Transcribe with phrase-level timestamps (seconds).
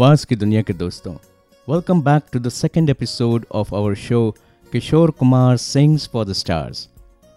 [0.00, 1.14] आवाज़ की दुनिया के दोस्तों
[1.68, 4.34] welcome back to the second episode of our show
[4.72, 6.88] Kishore Kumar sings for the stars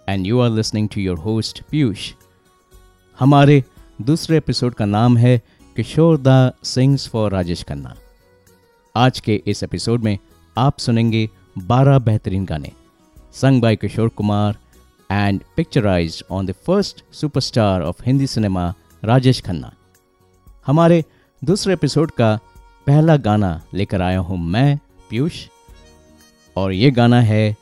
[0.09, 2.13] and you are listening to your host Piyush
[3.20, 3.63] हमारे
[4.02, 5.41] दूसरे episode का नाम है
[5.76, 7.95] किशोर दा सिंग्स फॉर राजेश खन्ना
[8.95, 10.18] आज के इस एपिसोड में
[10.57, 12.71] आप सुनेंगे 12 बेहतरीन गाने।
[13.34, 14.57] Sung by Kishore Kumar
[15.12, 19.74] and picturised on the first superstar of Hindi cinema Rajesh Khanna
[20.65, 21.04] हमारे
[21.43, 22.40] दूसरे एपिसोड का
[22.87, 25.48] पहला गाना लेकर आया हूँ मैं, पीयूष।
[26.55, 27.55] और ये गाना है,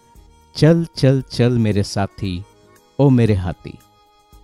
[0.55, 2.43] चल चल चल मेरे साथी,
[2.99, 3.77] ओ मेरे हाथी।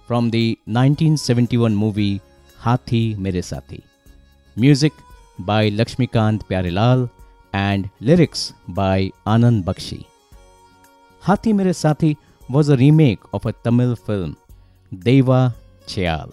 [0.08, 0.36] From the
[0.70, 2.20] 1971 movie
[2.60, 3.82] Haathi Mere Saathi.
[4.60, 4.94] Music
[5.42, 7.08] by Laxmikant Pyarelal
[7.54, 10.06] and lyrics by Anand Bakshi.
[11.24, 12.16] Haathi Mere Saathi
[12.52, 14.36] was a remake of a Tamil film
[14.92, 15.52] Deiva
[15.88, 16.32] Cheyal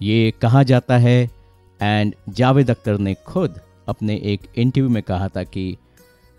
[0.00, 1.18] ये कहा जाता है
[1.80, 5.76] एंड जावेद अख्तर ने खुद अपने एक इंटरव्यू में कहा था कि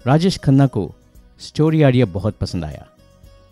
[0.05, 0.89] राजेश खन्ना को
[1.39, 2.85] स्टोरी आइडिया बहुत पसंद आया,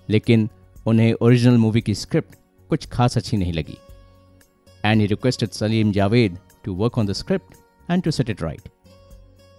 [0.10, 0.50] लेकिन
[0.88, 2.36] उन्हें ओरिजिनल मूवी की स्क्रिप्ट
[2.70, 3.78] कुछ खास अच्छी नहीं लगी।
[4.84, 7.56] And he requested Salim Javed to work on the script
[7.90, 8.70] and to set it right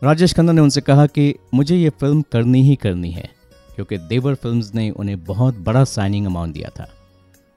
[0.02, 3.28] Rajesh Khanna ने उनसे कहा कि मुझे ये फ़िल्म करनी ही करनी है,
[3.74, 6.88] क्योंकि देवर फिल्म्स ने उन्हें बहुत बड़ा साइनिंग अमाउंट दिया था,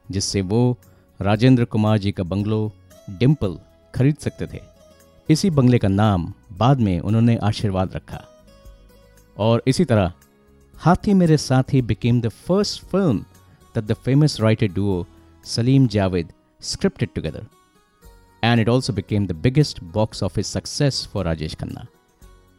[0.08, 0.76] जिससे वो
[1.20, 2.70] राजेंद्र कुमार जी का बंगलो
[3.10, 3.58] डिम्पल
[3.94, 4.60] खरीद सकते थे।
[5.28, 8.24] इसी बंगले का नाम बाद में उन्होंने आशीर्वाद रखा।
[9.36, 10.12] और इसी तरह,
[10.76, 11.36] Haathi Mere
[11.72, 13.18] Saathi became the first film
[13.74, 15.04] that the famous writer duo
[15.44, 17.46] Salim Javed scripted together
[18.42, 21.86] and it also became the biggest box office success for Rajesh Khanna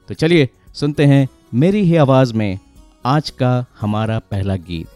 [0.10, 2.60] तो चलिए, सुनते हैं मेरी ही आवाज़ में
[3.06, 4.88] आज का हमारा पहला गीत,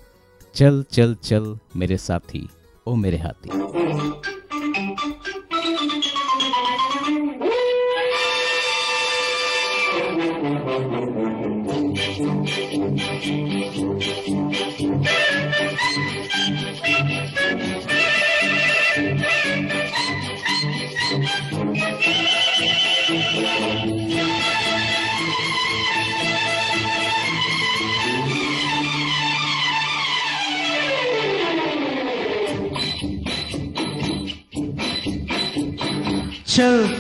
[0.56, 2.48] चल चल चल मेरे साथी,
[2.88, 3.50] ओ मेरे हाथी।
[10.38, 10.46] चल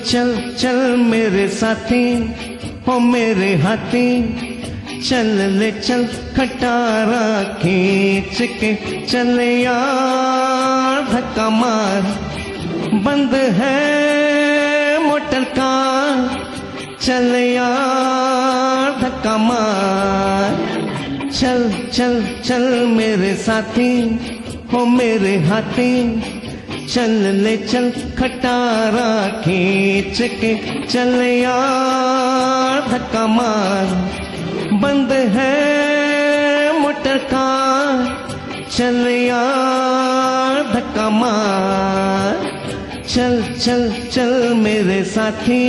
[0.05, 2.46] चल चल मेरे साथी।
[2.87, 4.09] हो मेरे हाथी,
[5.09, 8.73] चल ले चल, खटारा खींच के
[9.05, 12.01] चल यार, धक्का मार।
[12.93, 16.47] बंद है मोटर कार
[17.01, 20.67] चल यार, धक्का मार।
[21.31, 24.19] चल चल चल मेरे साथी,
[24.73, 26.21] हो मेरे हाथी।
[26.93, 33.85] चल ले, चल खटारा खींच के चल यार, धक्का मार।
[34.73, 37.47] बंद है मोटर का
[38.77, 42.57] चल यार, धक्का मार।
[43.09, 45.67] चल चल चल मेरे साथी।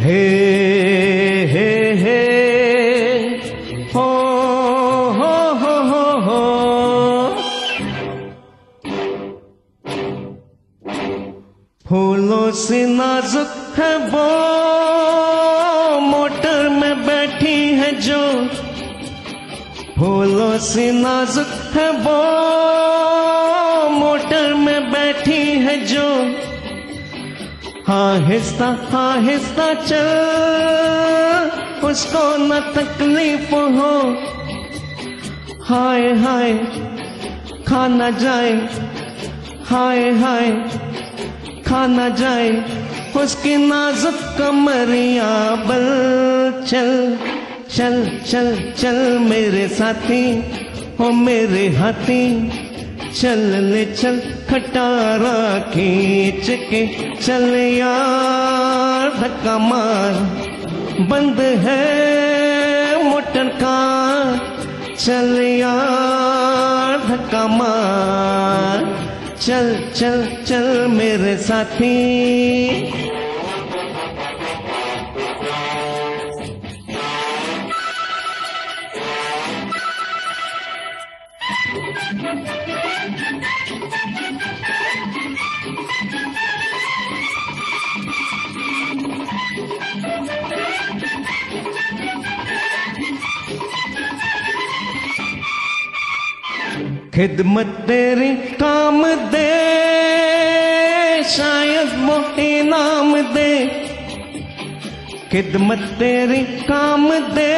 [0.00, 1.27] हे
[12.58, 14.26] से नाजुक है वो।
[16.00, 18.48] मोटर में बैठी है जो।
[19.98, 22.20] फूलों से नाजुक है वो।
[23.90, 26.06] मोटर में बैठी है जो।
[27.92, 28.66] आहिस्ता
[28.98, 31.50] आहिस्ता चल।
[31.86, 34.10] उसको न तकलीफ़ हो।
[35.64, 36.52] हाय हाय,
[37.68, 38.52] खाना जाए।
[39.64, 40.87] हाय हाय।
[41.68, 42.50] खाना जाए,
[43.16, 45.30] उसकी नाजुक कमरिया।
[45.66, 45.86] बल
[46.66, 46.90] चल
[47.70, 50.24] चल चल चल मेरे साथी,
[51.00, 52.24] ओ मेरे हाथी।
[53.20, 54.18] चल ले, चल
[54.50, 55.36] खटारा
[55.70, 56.82] खींच के
[57.16, 57.44] चल
[57.74, 60.12] यार, धक्का मार।
[61.00, 63.78] बंद है मोटर का
[64.96, 68.77] चल यार, धक्का मार।
[69.40, 73.27] चल चल चल मेरे साथी।
[97.18, 99.46] खिदमत तेरी काम दे,
[101.24, 103.54] शायद वो इनाम दे।
[105.32, 107.56] खिदमत तेरी काम दे,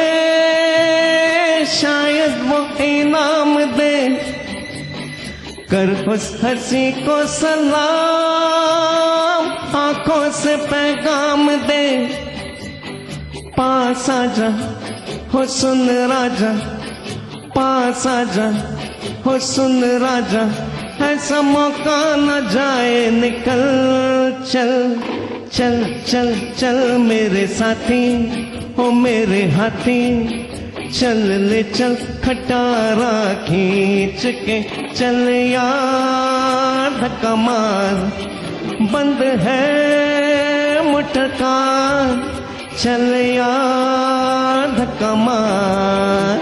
[1.65, 4.09] शायद वो इनाम दे।
[5.71, 7.83] कर उस हँसी को सलाम,
[9.77, 12.07] आँखों से पैगाम दे।
[13.57, 14.51] पास आजा
[15.33, 16.53] हो सुन राजा,
[17.55, 18.70] पास आजा
[19.25, 20.43] हो सुन राजा,
[21.05, 23.61] ऐसा मौका न जाए, निकल,
[24.51, 24.71] चल
[25.53, 25.75] चल
[26.07, 28.05] चल चल मेरे साथी,
[28.77, 30.03] हो मेरे हाथी,
[30.89, 31.17] चल
[31.49, 33.11] ले, चल, खटारा
[33.45, 34.61] खींच के
[34.93, 37.95] चल यार, धक्का मार,
[38.93, 39.91] बंद है
[41.41, 42.31] कार
[42.77, 46.40] चल यार, धक्का मार।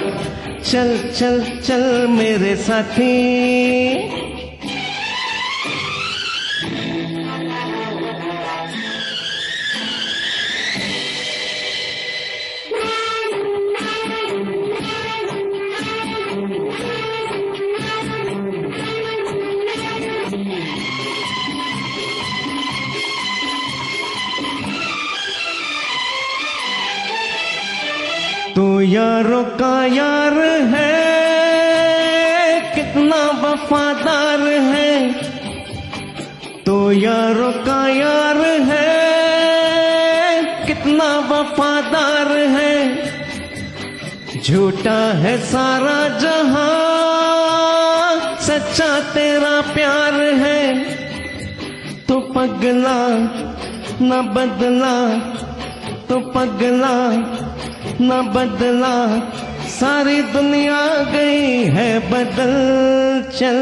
[0.70, 4.19] चल चल चल मेरे साथी।
[28.90, 30.38] यारों का यार
[30.72, 30.92] है,
[32.76, 35.14] कितना वफादार है।
[36.64, 38.38] तो यारों का यार
[38.70, 38.88] है,
[40.66, 42.78] कितना वफादार है।
[44.42, 46.68] झूठा है सारा जहाँ,
[48.42, 50.84] सच्चा तेरा प्यार है।
[52.08, 53.02] तो पगला,
[54.02, 54.98] न बदला
[56.10, 56.96] तो पगला
[58.02, 58.96] न बदला,
[59.70, 60.82] सारी दुनिया
[61.12, 62.54] गई है बदल।
[63.32, 63.60] चल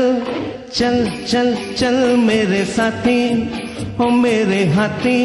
[0.73, 0.97] चल
[1.27, 1.47] चल
[1.77, 3.21] चल मेरे साथी
[3.99, 5.21] हो मेरे हाथी,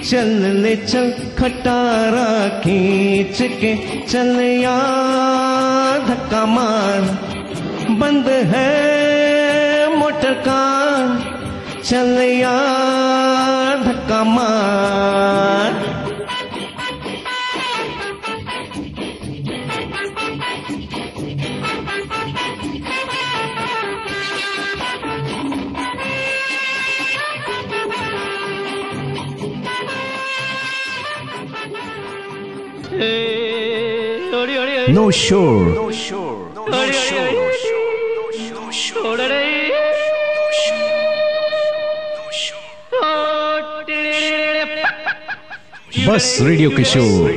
[0.00, 2.26] चल ले, चल खटारा
[2.60, 3.74] खींच के
[4.06, 7.00] चल यार धक्का मार।
[8.00, 11.04] बंद है मोटर कार
[11.84, 15.71] चल यार धक्का मार।
[34.91, 35.67] No shore.
[46.07, 47.31] बस रेडियो किशोर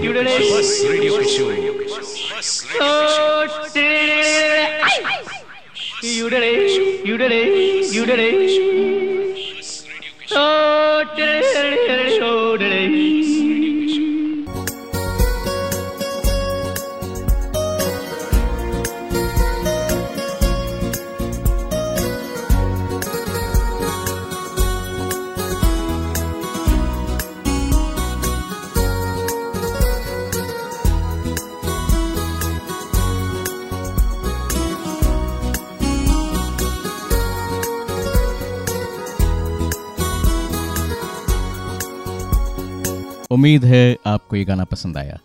[43.45, 45.17] उम्मीद है आपको ये गाना पसंद आया।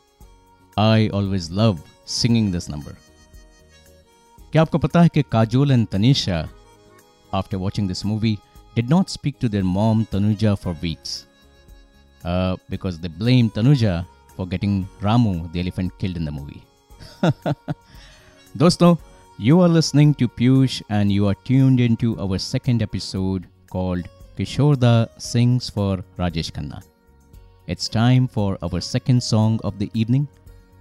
[0.78, 2.96] I always love singing this number
[4.52, 6.40] क्या आपको पता है कि Kajol and Tanisha
[7.34, 8.32] after watching this movie
[8.74, 11.14] did not speak to their mom Tanuja for weeks
[12.26, 13.94] because they blame Tanuja
[14.36, 16.62] for getting Ramu the elephant killed in the movie
[18.56, 18.94] दोस्तों,
[19.48, 24.94] you are listening to Piyush and you are tuned into our second episode called Kishorda
[25.30, 26.89] Sings for Rajesh Khanna.
[27.69, 30.25] It's time for our second song of the evening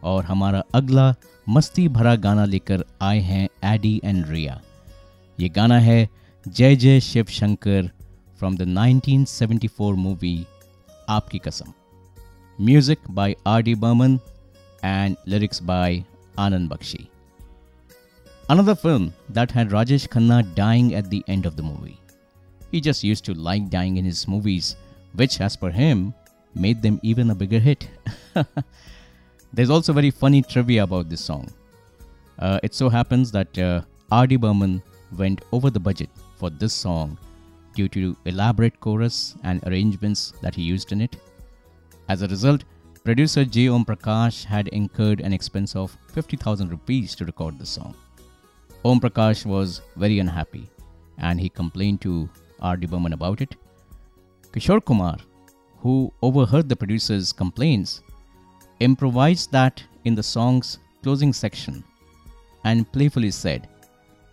[0.02, 1.14] और हमारा अगला
[1.49, 4.61] मस्ती भरा गाना लेकर आए हैं एडी एंड रिया
[5.40, 6.09] ये गाना है
[6.49, 7.90] Jai Jai Shiv Shankar
[8.38, 10.37] from the 1974 movie
[11.16, 11.73] Aapki Kasam
[12.59, 14.18] music by R D Burman
[14.85, 16.04] and lyrics by
[16.37, 17.06] Anand Bakshi.
[18.50, 21.99] Another film that had Rajesh Khanna dying at the end of the movie.
[22.71, 24.76] He just used to like dying in his movies,
[25.14, 26.12] which, as per him,
[26.56, 27.89] made them even a bigger hit.
[29.53, 31.50] There's also very funny trivia about this song.
[32.38, 34.38] Uh, it so happens that uh, R.D.
[34.38, 34.82] Burman
[35.18, 37.18] went over the budget for this song
[37.75, 41.18] due to elaborate chorus and arrangements that he used in it.
[42.08, 42.63] As a result,
[43.03, 43.68] producer J.
[43.68, 47.96] Om Prakash had incurred an expense of 50,000 rupees to record the song.
[48.84, 50.70] Om Prakash was very unhappy
[51.18, 52.29] and he complained to
[52.62, 52.88] R.D.
[52.88, 53.56] Burman about it.
[54.51, 55.18] Kishore Kumar,
[55.81, 58.01] who overheard the producer's complaints,
[58.81, 61.83] improvised that in the song's closing section
[62.63, 63.67] and playfully said,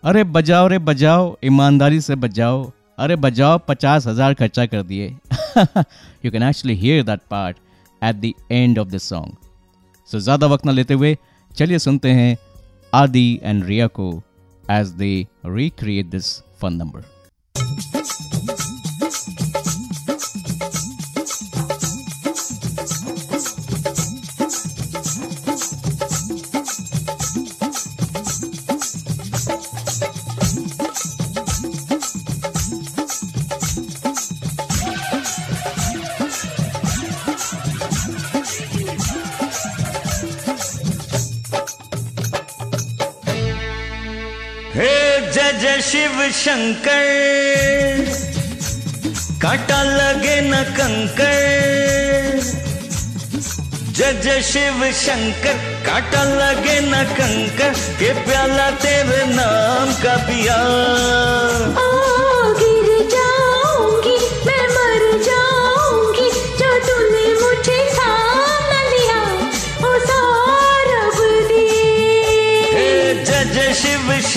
[0.03, 2.63] अरे बजाओ रे बजाओ ईमानदारी से बजाओ
[2.99, 5.07] अरे बजाओ पचास हज़ार खर्चा कर दिए
[6.25, 7.57] you can actually hear that part
[8.01, 9.35] at the end of the song
[10.09, 11.15] so ज़्यादा वक्त ना लेते हुए
[11.51, 12.37] चलिए सुनते हैं
[12.93, 14.11] आदि एंड रिया को
[14.63, 15.11] as they
[15.45, 17.05] recreate this fun number
[46.47, 48.05] Shankar.
[49.41, 52.39] कांटा लगे न कंकर।
[53.91, 55.53] जज शिव शंकर।
[55.85, 60.57] कांटा लगे न कंकर। के प्याला तेरे नाम का पिया।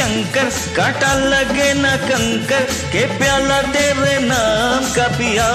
[0.00, 5.48] शंकर काटा लगे ना कंकर के प्याला तेरे नाम का पिया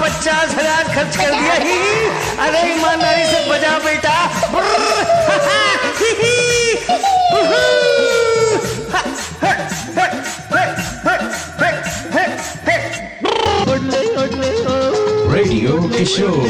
[0.00, 1.78] पचास हज़ार खर्च कर दिया ही
[2.46, 4.14] अरे ईमानदारी से बजा बेटा।
[15.34, 16.42] Radio radio Kishore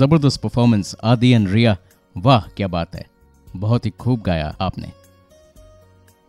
[0.00, 1.76] ज़बरदस्त परफॉर्मेंस आदि एंड रिया,
[2.16, 3.04] वाह, क्या बात है।
[3.56, 4.92] बहुत ही खूब गाया आपने।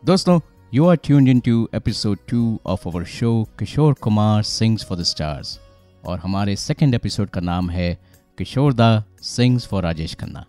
[0.03, 0.39] दोस्तों
[0.73, 5.03] you are tuned in to episode two of our show Kishore Kumar sings for the
[5.03, 5.59] stars
[6.03, 7.97] और हमारे सेकेंड एपिसोड का नाम है
[8.37, 10.45] किशोर दा सिंग्स फॉर राजेश खन्ना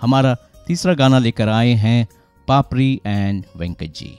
[0.00, 2.06] हमारा तीसरा गाना लेकर आए हैं
[2.48, 4.18] पापरी एंड वेंकट जी।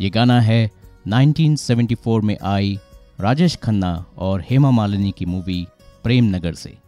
[0.00, 0.70] ये गाना है
[1.08, 2.78] 1974 में आई
[3.20, 5.66] राजेश खन्ना और हेमा मालिनी की मूवी
[6.04, 6.83] प्रेम नगर से।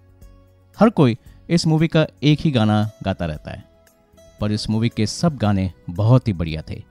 [0.80, 1.16] हर कोई
[1.50, 3.64] इस मूवी का एक ही गाना गाता रहता है।
[4.40, 6.82] पर इस मूवी के सब गाने बहुत ही बढ़िया थे।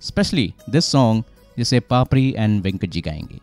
[0.00, 1.24] स्पेशली दिस सॉन्ग
[1.58, 3.38] जिसे पापरी एंड वेंकट जी गाएँगे।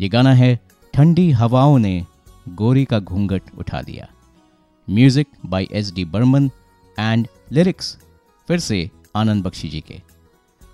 [0.00, 0.60] ये गाना है,
[0.94, 2.06] ठंडी हवाओं ने
[2.48, 4.08] गोरी का घूंघट उठा दिया।
[4.90, 6.50] Music by S D Burman
[6.98, 7.96] and lyrics
[8.48, 10.00] फिर से आनंद बख्शी जी के।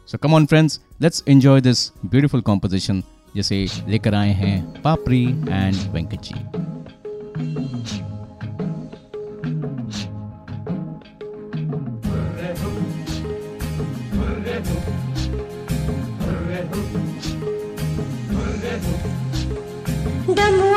[0.08, 3.02] So come on friends let's enjoy this beautiful composition
[3.34, 8.09] जिसे लेकर आए हैं पापरी एंड वेंकट जी।
[20.36, 20.69] 但。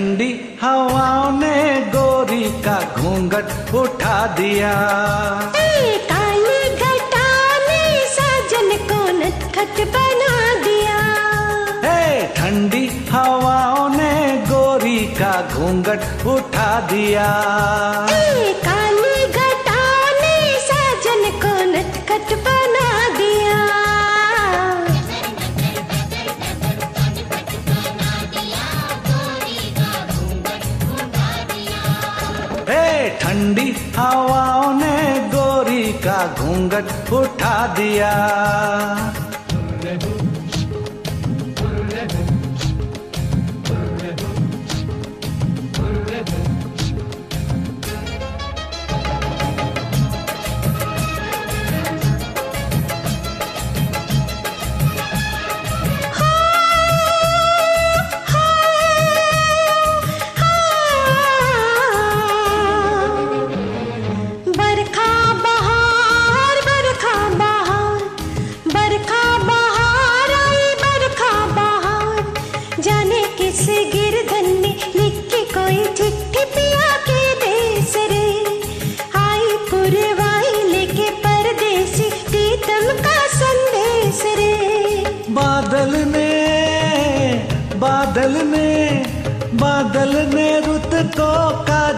[0.00, 0.28] ठंडी
[0.60, 1.56] हवाओं ने
[1.92, 4.70] गोरी का घूंघट उठा दिया।
[6.10, 7.26] काली घटा
[7.66, 7.82] ने
[8.14, 10.32] साजन को नटखट बना
[10.64, 10.96] दिया।
[12.36, 14.12] ठंडी हवाओं ने
[14.48, 17.28] गोरी का घूंघट उठा दिया।
[34.00, 34.96] हवाओं ने
[35.34, 38.12] गोरी का घूंघट उठा दिया।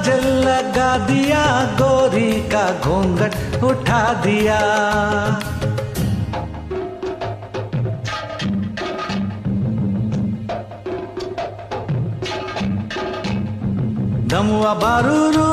[0.02, 1.42] काजल लगा दिया
[1.78, 4.58] गोरी का घूंघट उठा दिया।
[14.30, 15.48] दमुआ बारूरू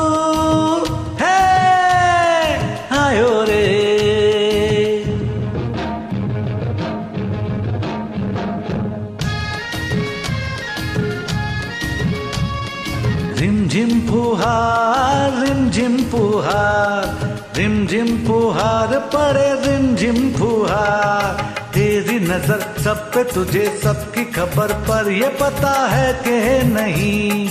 [19.20, 26.36] पड़े रिमझिम फुहार तेरी नज़र सब पे तुझे सबकी खबर पर ये पता है कि
[26.68, 27.48] नहीं।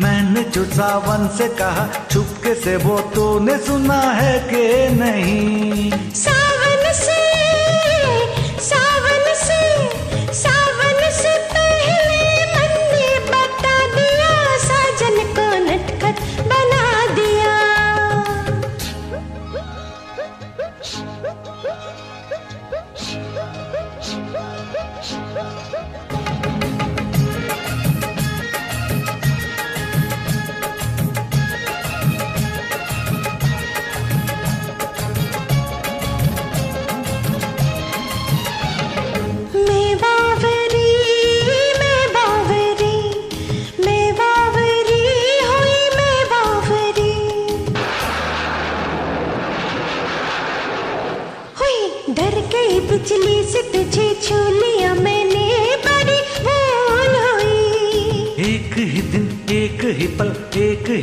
[0.00, 6.11] मैंने जो सावन से कहा, छुपके से वो तूने सुना है के नहीं।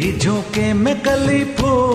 [0.01, 1.88] ही झोंके में कली फूल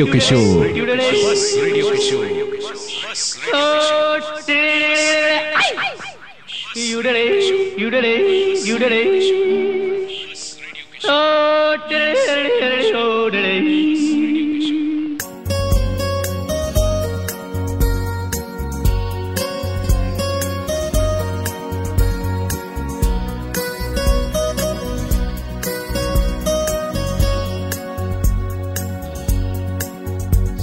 [0.00, 0.59] बस radio Kishore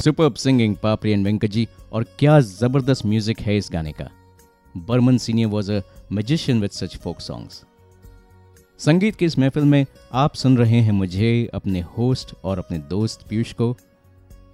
[0.08, 4.10] super singing Papri and Venkat ji, और क्या ज़बरदस्त म्यूज़िक है इस गाने का।
[4.76, 7.64] Burman senior was a magician with such folk songs
[8.80, 13.28] संगीत की इस महफिल में आप सुन रहे हैं मुझे, अपने होस्ट और अपने दोस्त
[13.30, 13.76] पीयूष को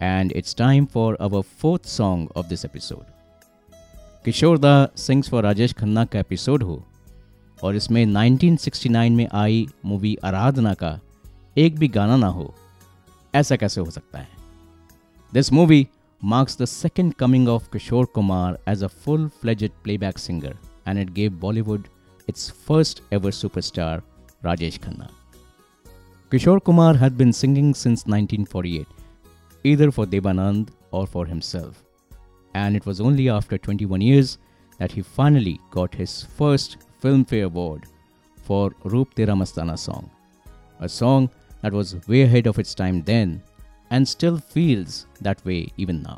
[0.02, 3.04] and it's time for our fourth song of this episode
[4.26, 6.84] Kishore da sings for Rajesh Khanna का एपिसोड हो,
[7.64, 11.00] और इसमें 1969 में आई मूवी आराधना का
[11.58, 12.54] एक भी गाना ना हो,
[13.36, 14.43] ऐसा कैसे हो सकता है?
[15.34, 15.90] This movie
[16.22, 20.54] marks the second coming of Kishore Kumar as a full fledged playback singer,
[20.86, 21.86] and it gave Bollywood
[22.28, 24.04] its first ever superstar,
[24.44, 25.10] Rajesh Khanna.
[26.30, 28.86] Kishore Kumar had been singing since 1948,
[29.64, 31.84] either for Devanand or for himself,
[32.54, 34.38] and it was only after 21 years
[34.78, 37.88] that he finally got his first Filmfare Award
[38.44, 40.12] for Roop Tera Mastana song,
[40.80, 41.28] a song
[41.64, 43.42] that was way ahead of its time then
[43.94, 46.18] and still feels that way even now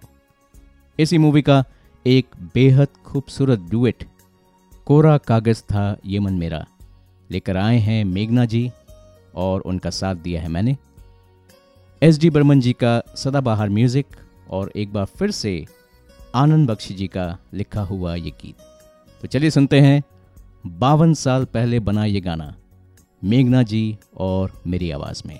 [0.99, 1.63] इसी movie का
[2.05, 4.03] एक बेहद खूबसूरत duet
[4.87, 6.65] कोरा कागज़ था ये मन मेरा,
[7.29, 8.71] लेकर आए हैं मेघना जी
[9.35, 10.75] और उनका साथ दिया है मैंने।
[12.01, 14.15] एस डी बर्मन जी का सदाबहार म्यूज़िक
[14.49, 15.65] और एक बार फिर से
[16.35, 18.55] आनंद बख्शी जी का लिखा हुआ ये गीत।
[19.21, 20.03] तो चलिए सुनते हैं,
[20.79, 22.53] बावन साल पहले बना ये गाना,
[23.23, 25.39] मेघना जी और मेरी आवाज़ में।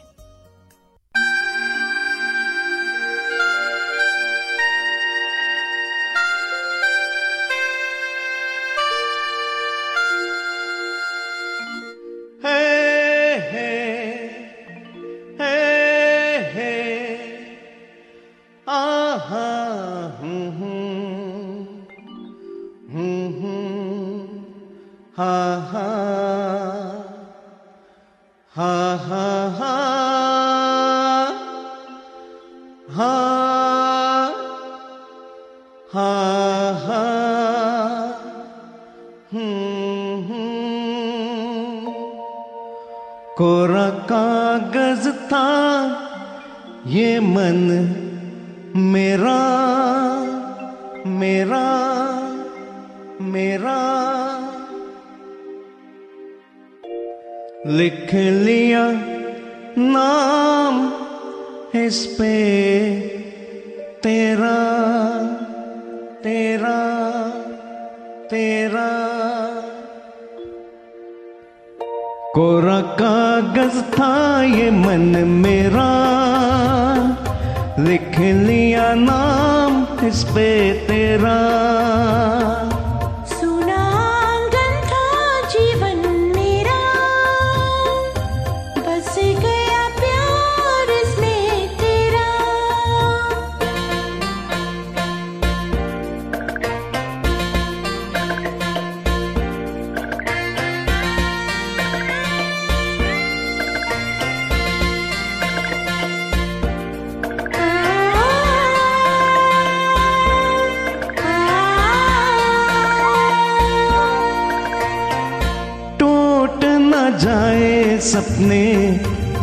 [117.46, 118.66] आए सपने,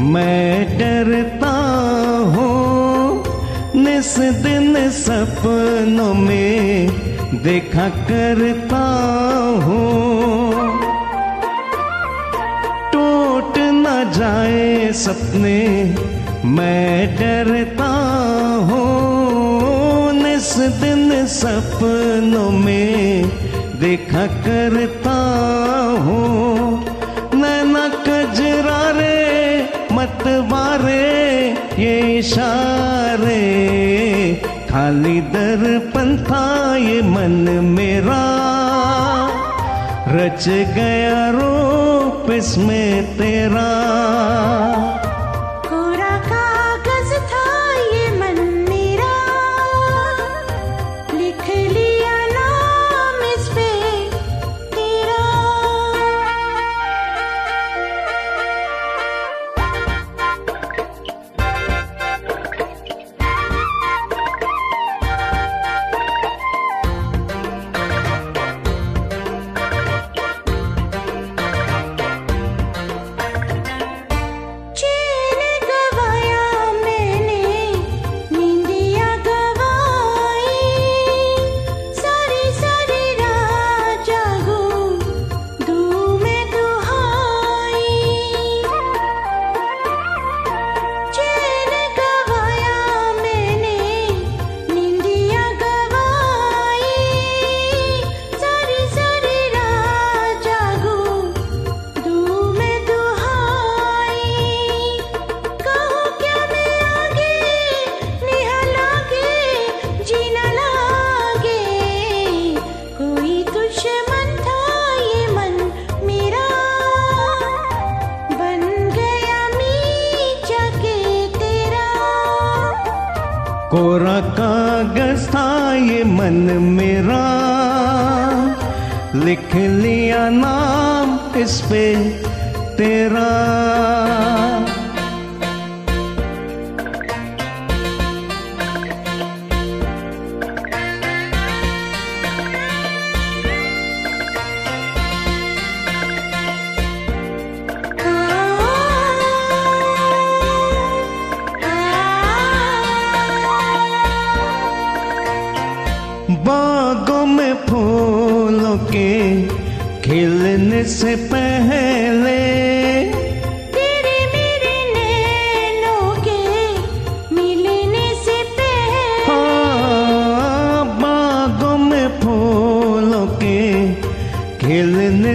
[0.03, 1.53] मैं डरता
[2.35, 3.25] हूँ।
[3.77, 6.89] निस दिन सपनों में
[7.43, 8.83] देखा करता
[9.65, 10.53] हूँ।
[12.93, 15.61] टूट न जाए सपने,
[16.45, 17.93] मैं डरता
[18.71, 23.29] हूँ। निस दिन सपनों में
[23.81, 25.19] देखा करता
[26.01, 26.72] हूँ।
[30.23, 31.51] मत मारे,
[31.83, 33.43] ये इशारे।
[34.71, 38.43] खाली दर्पण था ये मन मेरा।
[40.09, 43.83] रच गया रूप इसमें तेरा।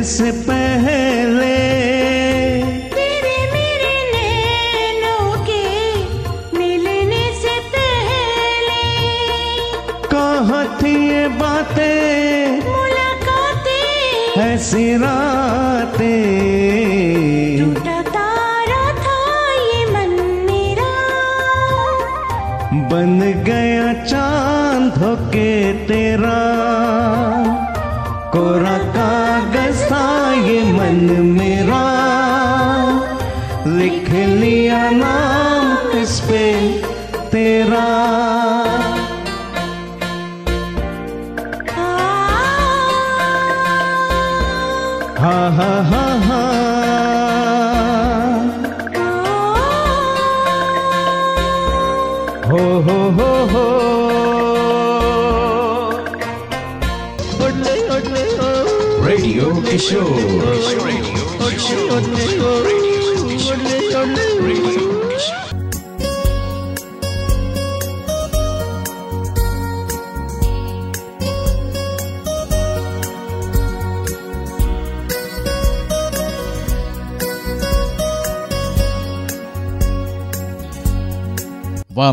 [0.08, 0.47] sip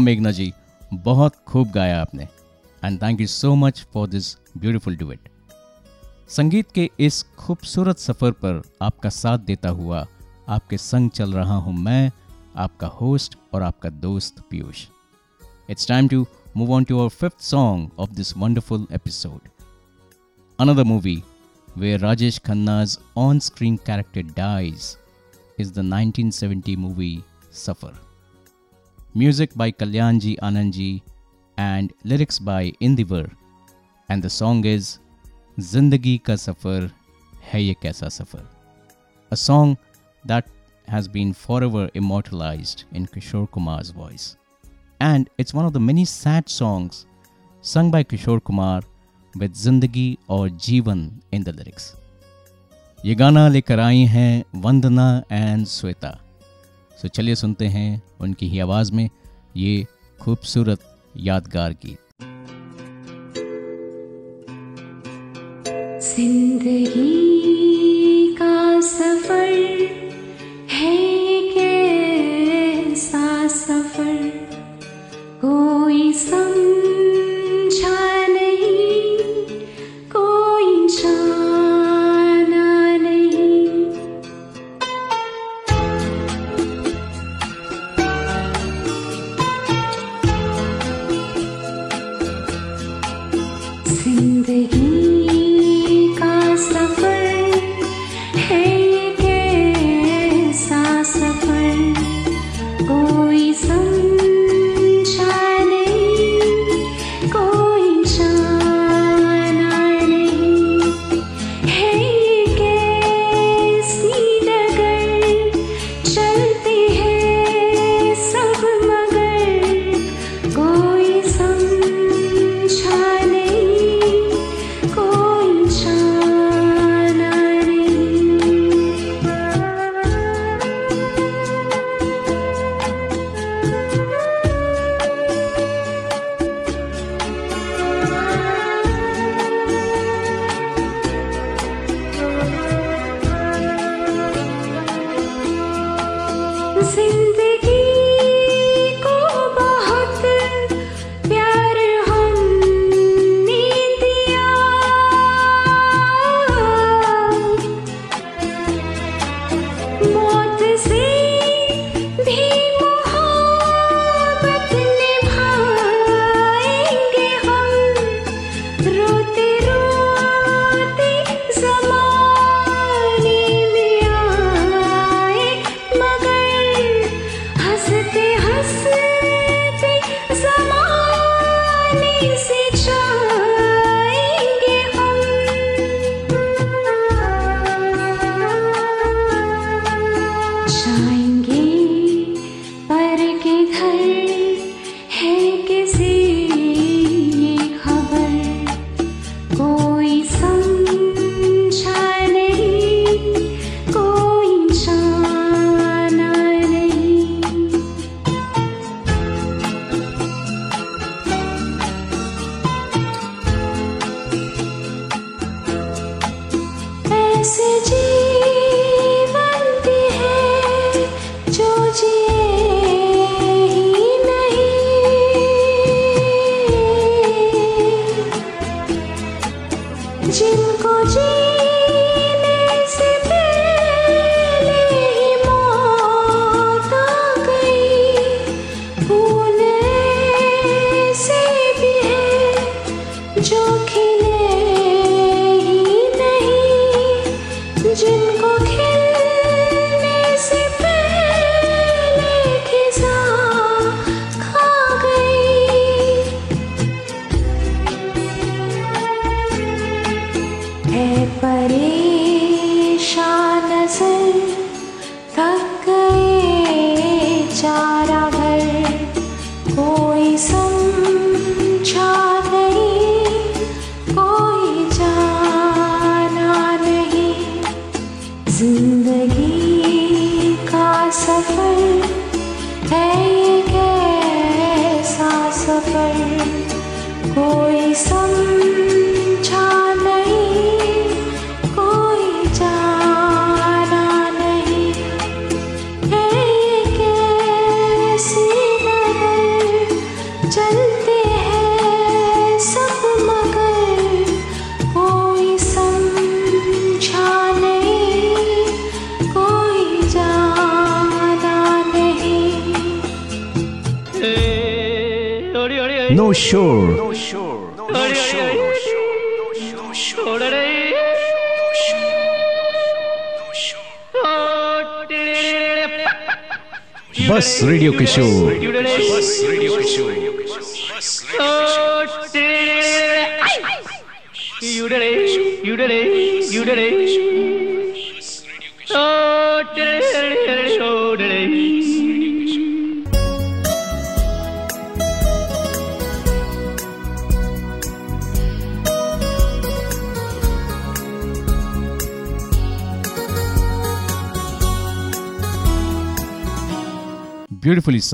[0.05, 0.53] मेघना जी,
[0.95, 2.29] बहुत खूब गाया आपने
[2.85, 5.29] and thank you so much for this beautiful duet
[6.29, 10.07] संगीत के इस खूबसूरत सफ़र पर आपका साथ देता हुआ
[10.49, 12.11] आपके संग चल रहा हूँ मैं,
[12.57, 14.87] आपका होस्ट और आपका दोस्त Piyush.
[15.71, 19.39] It's time to move on to our fifth song of this wonderful episode
[20.59, 21.23] Another movie
[21.75, 24.97] where Rajesh Khanna's on screen character dies
[25.59, 28.04] is the 1970 movie Suffer.
[29.14, 31.02] Music by Kalyanji Anandji
[31.58, 33.30] and lyrics by Indivar.
[34.10, 35.00] And the song is
[35.60, 36.92] Zindagi Ka Safar
[37.52, 38.44] Hai Ye Kaisa Safar.
[39.32, 39.78] A song
[40.26, 40.48] that
[40.88, 44.38] has been forever immortalized in Kishore Kumar's voice.
[45.00, 47.06] And it's one of the many sad songs
[47.62, 48.82] sung by Kishore Kumar
[49.36, 51.96] with Zindagi और जीवन in the lyrics.
[53.06, 56.18] ये गाना लेकर आई हैं वंदना and Shweta
[57.05, 59.09] सो चलिए सुनते हैं उनकी ही आवाज़ में
[59.57, 59.87] ये
[60.21, 60.81] खूबसूरत
[61.17, 61.99] यादगार गीत।
[66.05, 67.03] ज़िंदगी
[68.37, 70.04] का सफ़र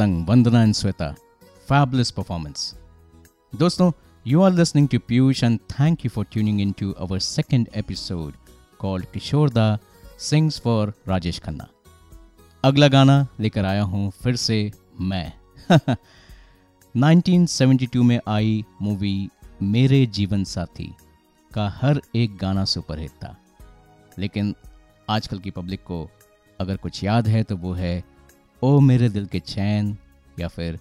[0.00, 1.14] Sung, Vandana and Sweta.
[1.68, 2.60] Fabulous performance.
[3.52, 3.92] दोस्तों,
[4.26, 8.34] you are listening to Piyush and thank you for tuning into our second episode
[8.78, 9.78] called Kishorda
[10.16, 11.66] Sings for Rajesh Khanna.
[12.64, 14.58] अगला गाना लेकर आया हूँ फिर से
[15.00, 15.32] मैं
[16.94, 19.28] 1972 में आई मूवी
[19.62, 20.92] मेरे जीवन साथी
[21.54, 23.36] का हर एक गाना सुपरहिट था
[24.18, 24.54] लेकिन
[25.08, 26.08] आजकल की पब्लिक को
[26.60, 27.94] अगर कुछ याद है तो वो है
[28.62, 29.96] ओ मेरे दिल के चैन,
[30.38, 30.78] या फिर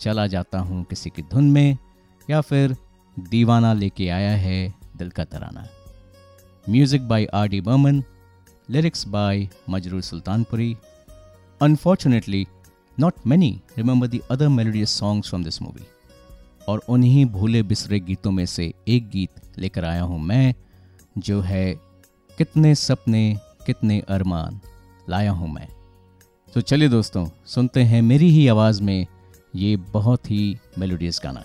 [0.00, 1.76] चला जाता हूँ किसी की धुन में,
[2.28, 2.76] या फिर
[3.16, 5.66] दीवाना लेके आया है दिल का तराना।
[6.64, 8.02] Music by R D Burman
[8.68, 10.76] lyrics by Majrooh Sultanpuri.
[11.60, 12.46] Unfortunately
[12.98, 15.86] not many remember the other melodious songs from this movie
[16.68, 20.54] और उन्हीं भूले बिसरे गीतों में से एक गीत लेकर आया हूँ मैं,
[21.18, 21.74] जो है
[22.38, 24.60] कितने सपने, कितने अरमान,
[25.08, 25.68] लाया हूँ मैं।
[26.54, 29.06] तो चलिए दोस्तों, सुनते हैं मेरी ही आवाज़ में
[29.56, 31.44] ये बहुत ही मेलोडियस गाना।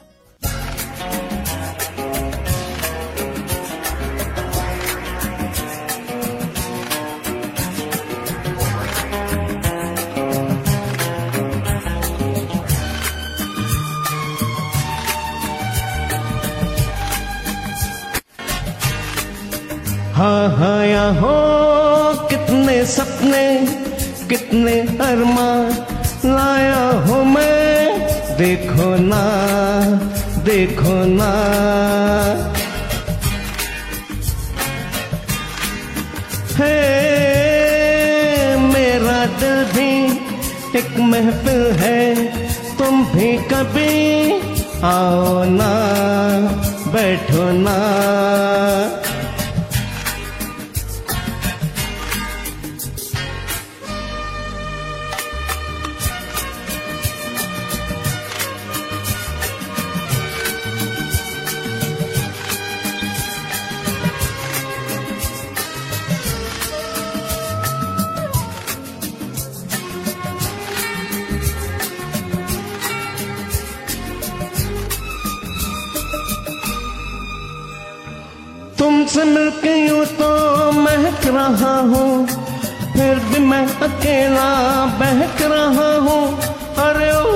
[20.16, 21.55] हाँ हाँ यहाँ हो।
[24.46, 25.52] कितने अरमा
[26.26, 29.22] लाया हूँ मैं, देखो ना
[30.46, 31.30] देखो ना।
[36.58, 36.78] है,
[38.64, 39.90] मेरा दिल भी
[40.80, 42.04] एक महफिल है,
[42.78, 43.94] तुम भी कभी
[44.86, 45.74] आओ ना,
[46.94, 47.78] बैठो ना।
[79.24, 82.28] मिलके यूँ तो महक रहा हूँ।
[82.94, 84.50] फिर भी मैं अकेला
[85.00, 86.40] बहक रहा हूँ।
[86.78, 87.34] अरे ओ।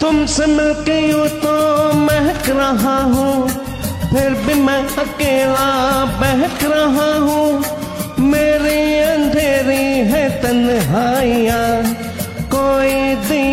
[0.00, 3.48] तुमसे मिलके यूँ तो महक रहा हूँ।
[4.10, 7.64] फिर भी मैं अकेला बहक रहा हूँ।
[8.20, 11.94] मेरी अंधेरी है तन्हाइयाँ।
[12.54, 13.07] कोई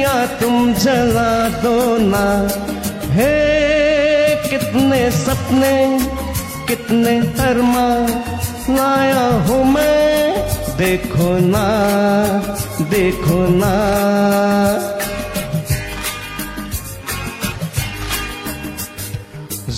[0.06, 1.32] दिया तुम जला
[1.62, 2.26] दो ना।
[3.18, 3.34] हे
[4.50, 5.78] कितने सपने
[6.70, 7.14] कितने
[7.46, 7.88] अरमा।
[8.70, 11.66] लाया हूँ मैं देखो ना
[12.94, 13.74] देखो ना।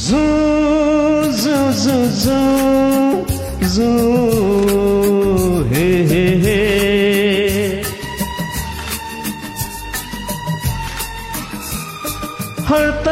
[0.04, 0.26] जू
[1.42, 2.40] जू जू जू
[3.68, 4.67] zoo,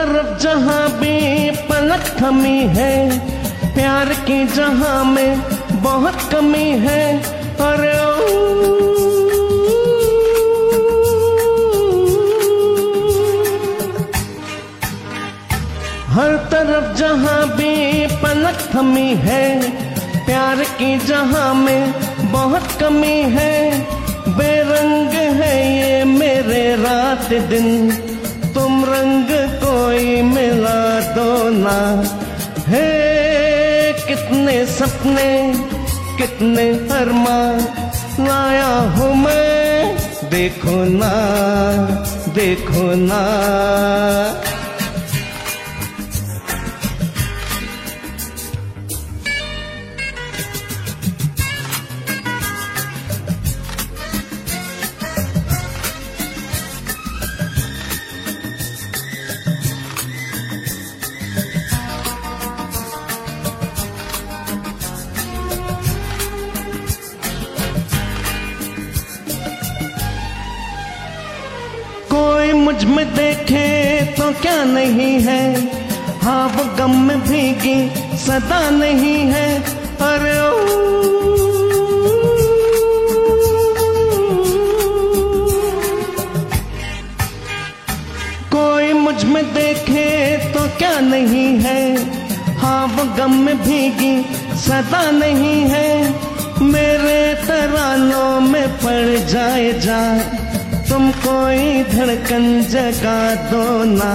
[0.05, 2.93] तरफ़ जहाँ भी पलक थमी है,
[3.75, 5.41] प्यार की जहाँ में
[5.83, 7.05] बहुत कमी है
[7.57, 8.11] ओ।
[16.13, 17.73] हर तरफ़ जहाँ भी
[18.21, 19.45] पलक थमी है,
[20.25, 21.93] प्यार की जहाँ में
[22.31, 23.55] बहुत कमी है,
[24.29, 27.91] बेरंग है ये मेरे रात दिन,
[28.55, 29.24] तुम रंग
[29.85, 31.79] कोई मिला दो ना।
[32.67, 32.87] है
[34.07, 35.27] कितने सपने,
[36.17, 37.37] कितने फरमा
[38.19, 39.97] लाया हूँ मैं,
[40.29, 41.13] देखो ना
[42.33, 43.21] देखो ना।
[74.41, 75.69] क्या नहीं है?
[76.23, 79.59] हाँ वो गम में भीगी सदा नहीं है।
[80.01, 80.51] अरे ओ।
[88.55, 91.97] कोई मुझमें देखे तो क्या नहीं है?
[92.55, 94.25] हाँ वो गम में भीगी
[94.55, 96.13] सदा नहीं है।
[96.61, 100.24] मेरे तरानों में पड़ जाए जा तुम
[101.25, 103.19] कोई धड़कन जगा
[103.51, 104.13] दो ना।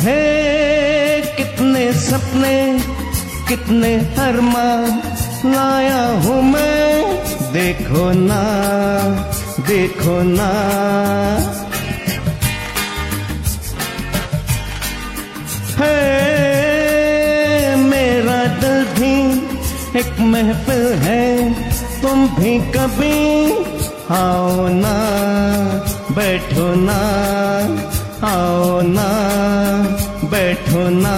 [0.00, 0.20] है
[1.36, 2.56] कितने सपने,
[3.48, 4.68] कितने अरमा।
[5.46, 8.42] लाया हूँ मैं, देखो ना
[9.60, 10.48] देखो ना।
[15.78, 19.14] है मेरा दिल भी
[19.98, 21.26] एक महफिल है,
[22.02, 23.18] तुम भी कभी
[24.14, 24.96] आओ ना।
[26.16, 26.98] बैठो ना
[28.30, 29.08] आओ ना
[30.32, 31.14] बैठो ना।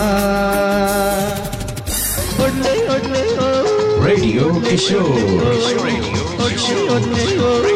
[4.06, 5.18] Radio Kishore
[5.84, 7.75] radio Radio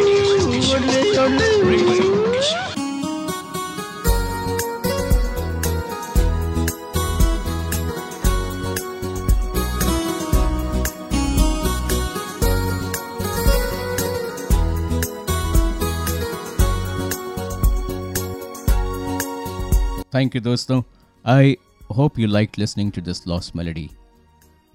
[20.20, 20.82] thank you दोस्तों.
[21.24, 21.56] I
[21.96, 23.88] hope you like listening to this lost melody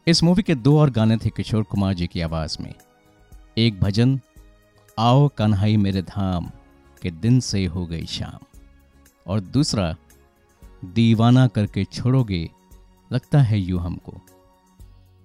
[0.08, 2.74] इस मूवी के दो और गाने थे किशोर कुमार जी की आवाज़ में।
[3.58, 4.20] एक भजन,
[5.00, 6.50] आओ कन्हाई मेरे धाम
[7.02, 8.46] के दिन से हो गई शाम।
[9.28, 9.96] और दूसरा,
[10.86, 12.50] दीवाना करके छोड़ोगे,
[13.12, 14.14] लगता है यूँ हमको।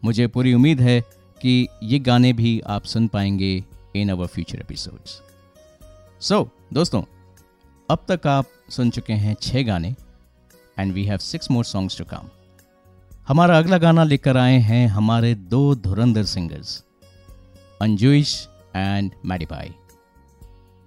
[0.05, 1.01] मुझे पूरी उम्मीद है
[1.43, 3.65] कि ये गाने भी आप सुन पाएँगे
[3.97, 5.21] इन अवर फ्यूचर एपिसोड्स
[6.21, 7.03] सो दोस्तों,
[7.91, 9.95] अब तक आप सुन चुके हैं छह गाने।
[10.79, 12.29] And we have six more songs to come
[13.29, 16.85] हमारा अगला गाना लेकर आए हैं हमारे दो धुरंधर सिंगर्स
[17.83, 19.75] अंजुइश एंड मैडीबाई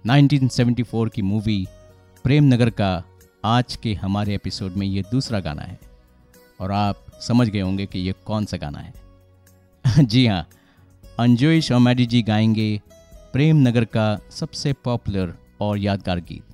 [0.06, 1.66] 1974 की मूवी
[2.24, 3.04] प्रेम नगर का
[3.44, 5.78] आज के हमारे एपिसोड में ये दूसरा गाना है।
[6.60, 8.94] और आप समझ गए होंगे कि ये कौन सा गाना है।
[10.06, 10.48] जी हाँ
[11.18, 12.82] अंजुइश और मैडी जी गाएँगे
[13.32, 16.44] प्रेम नगर का सबसे पॉपुलर और यादगार गीत।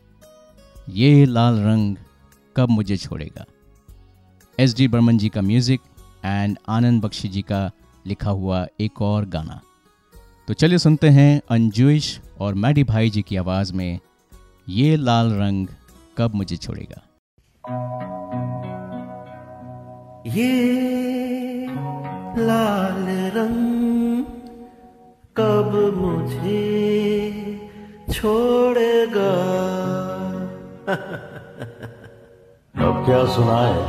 [0.88, 1.96] ये लाल रंग
[2.56, 3.44] कब मुझे छोड़ेगा।
[4.58, 5.80] एस डी बर्मन जी का म्यूज़िक
[6.24, 7.70] एंड आनंद बख्शी जी का
[8.06, 9.60] लिखा हुआ एक और गाना।
[10.48, 13.98] तो चलिए सुनते हैं अंजुइश और मैडी भाई जी की आवाज़ में,
[14.68, 15.68] ये लाल रंग
[16.18, 17.02] कब मुझे छोड़ेगा?
[20.26, 20.72] ये
[22.46, 24.24] लाल रंग
[25.36, 26.60] कब मुझे
[28.12, 29.30] छोड़ेगा?
[32.80, 33.80] अब क्या सुनाए?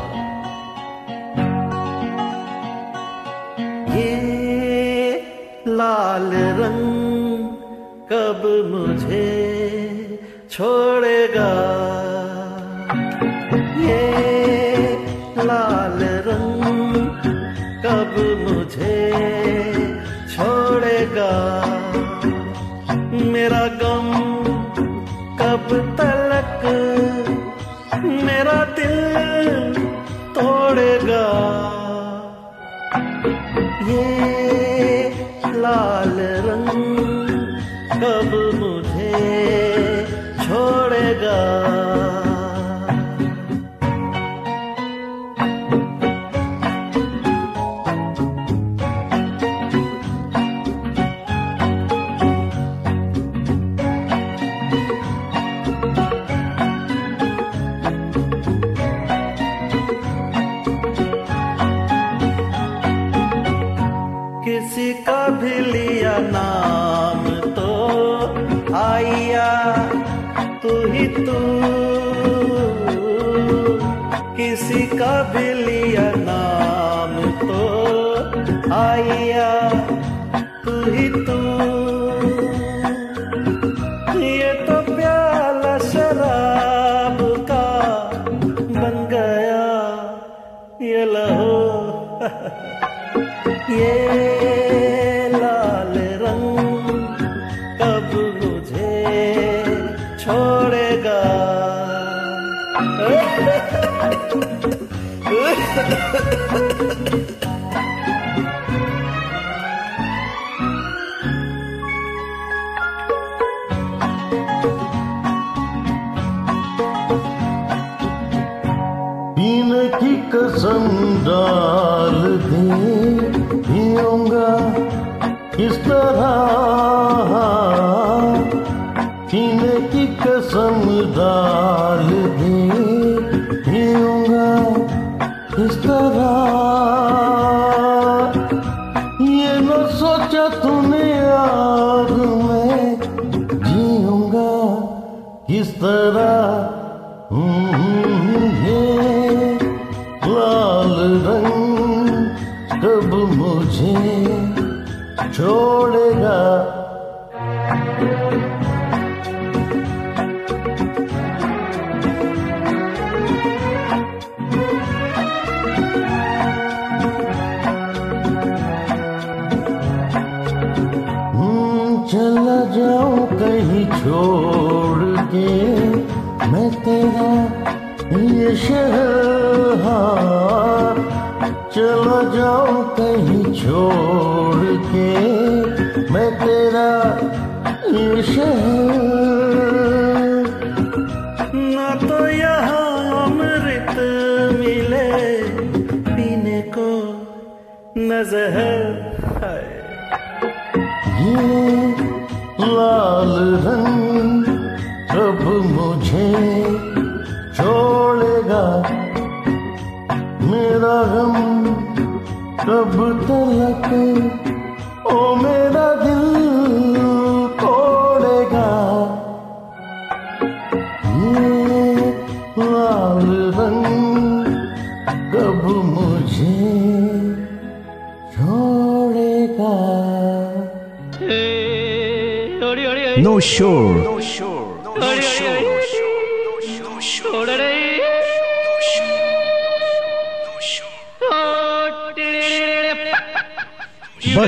[3.95, 5.11] ये
[5.67, 7.47] लाल रंग
[8.11, 9.29] कब मुझे
[10.51, 11.51] छोड़ेगा?
[13.85, 14.03] ये
[15.45, 17.15] लाल रंग
[17.85, 18.13] कब
[18.43, 18.97] मुझे
[20.35, 21.31] छोड़ेगा?
[23.31, 24.10] मेरा गम
[79.31, 79.69] आइया
[80.65, 81.90] तू ही तू।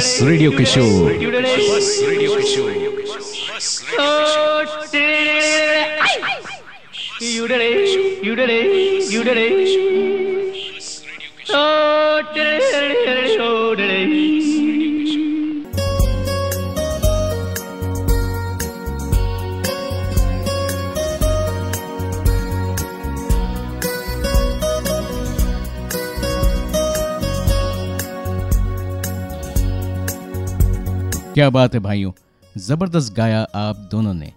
[0.04, 1.24] 忘れ力ショー。
[1.24, 1.42] 揺れ
[7.58, 10.13] れ揺れれ揺れれ。
[31.34, 32.12] क्या बात है भाइयों?
[32.58, 34.32] ज़बरदस्त गाया आप दोनों ने।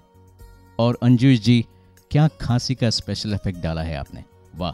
[0.78, 1.64] और अंजुश जी,
[2.10, 4.24] क्या खांसी का स्पेशल इफ़ेक्ट डाला है आपने?
[4.56, 4.72] वाह।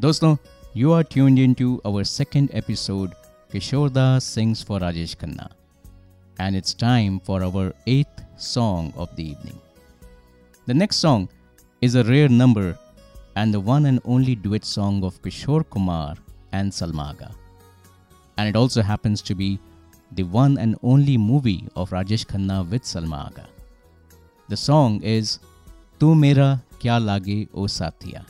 [0.00, 0.36] दोस्तों
[0.76, 3.14] you are tuned in to our second episode
[3.52, 5.48] Kishordas sings for Rajesh Khanna
[6.40, 9.58] and it's time for अवर एथ song of the evening
[10.68, 11.28] the next song
[11.82, 12.74] is a rare number
[13.38, 16.24] and the one and only duet song of Kishore Kumar
[16.54, 17.34] and सलमागा
[18.38, 19.58] and it also happens to be
[20.14, 23.46] the one and only movie of Rajesh Khanna with Salmaga.
[24.48, 25.38] The song is
[25.98, 28.24] Tu Mera Kya Lage O Sathiya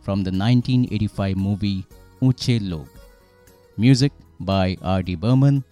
[0.00, 1.86] from the 1985 movie
[2.20, 2.88] Uche Log.
[3.76, 5.14] Music by R.D.
[5.16, 5.64] Burman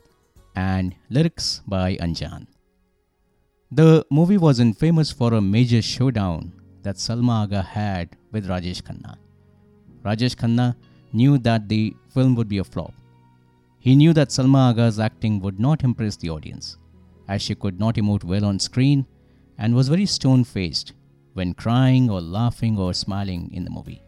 [0.54, 2.46] and lyrics by Anjan.
[3.70, 9.16] The movie wasn't famous for a major showdown that Salma Aga had with Rajesh Khanna.
[10.04, 10.76] Rajesh Khanna
[11.12, 12.92] knew that the film would be a flop.
[13.81, 16.77] He knew that Salma Aga's acting would not impress the audience,
[17.27, 19.05] as she could not emote well on screen
[19.57, 20.93] and was very stone faced
[21.33, 24.01] when crying or laughing or smiling in the movie.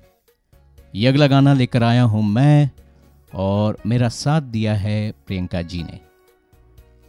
[0.95, 2.69] ये अगला गाना लेकर आया हूं मैं
[3.45, 5.99] और मेरा साथ दिया है प्रियंका जी ने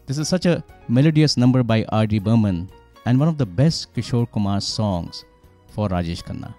[0.09, 2.19] This is such a melodious number by R.D.
[2.19, 2.69] Burman
[3.07, 5.25] and one of the best Kishore Kumar songs
[5.75, 6.53] for Rajesh Khanna.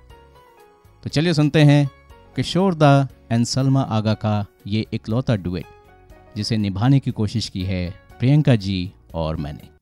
[1.04, 1.90] तो चलिए सुनते हैं
[2.36, 4.34] किशोर दा एंड सलमा आगा का
[4.68, 5.66] ये इकलौता डुएट
[6.37, 9.76] जिसे निभाने की कोशिश की है प्रियंका जी और मैंने।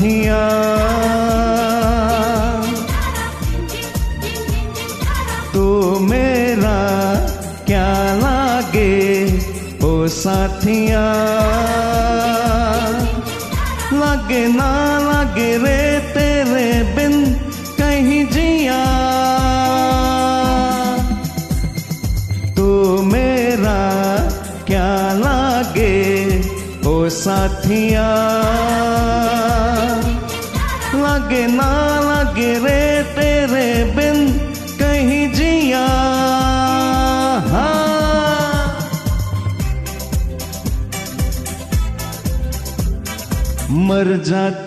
[0.00, 0.59] साथिया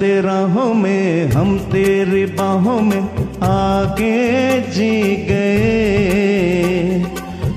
[0.00, 3.02] जाते में, हम तेरी बाहों में
[3.42, 6.98] आगे जी गए।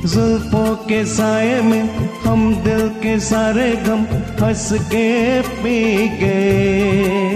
[0.06, 1.90] जुल्फों के साए में
[2.24, 4.04] हम दिल के सारे गम
[4.46, 7.34] हंस के पी गए।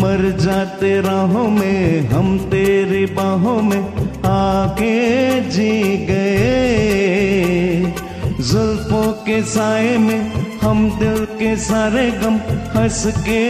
[0.00, 3.82] मर जाते राहों में, हम तेरी बाहों में
[4.26, 7.92] आके जी गए।
[8.40, 12.36] जुल्फों के साय में हम दिल के सारे गम
[12.76, 13.42] हंस के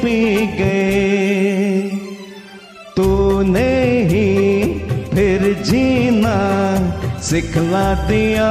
[0.00, 0.18] पी
[0.58, 1.90] गए।
[2.96, 3.72] तूने
[4.10, 4.28] ही
[5.14, 6.36] फिर जीना
[7.28, 8.50] सिखला दिया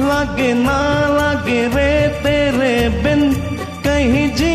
[0.00, 0.80] लग ना
[1.18, 3.20] लग रे तेरे बिन
[3.86, 4.51] कहीं जिया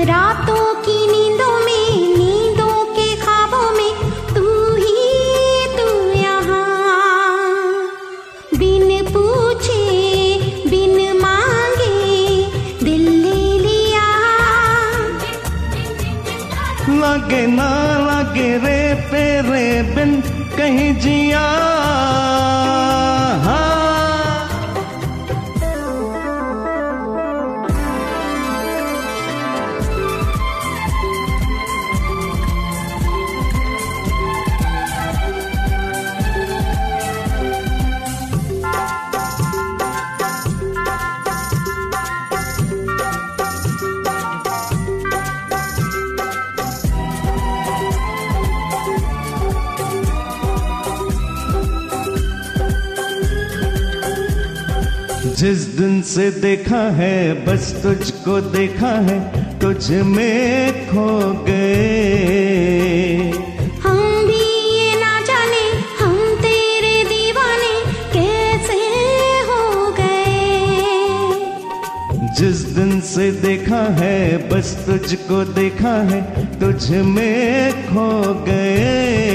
[0.00, 0.99] रातों की
[56.02, 59.18] से देखा है बस तुझको देखा है
[59.60, 61.08] तुझ में खो
[61.44, 63.30] गए।
[63.82, 64.42] हम भी
[64.76, 65.62] ये ना जाने
[66.00, 67.72] हम तेरे दीवाने
[68.14, 68.78] कैसे
[69.48, 71.34] हो गए।
[72.38, 74.16] जिस दिन से देखा है
[74.48, 76.20] बस तुझको देखा है
[76.60, 78.10] तुझ में खो
[78.44, 79.29] गए।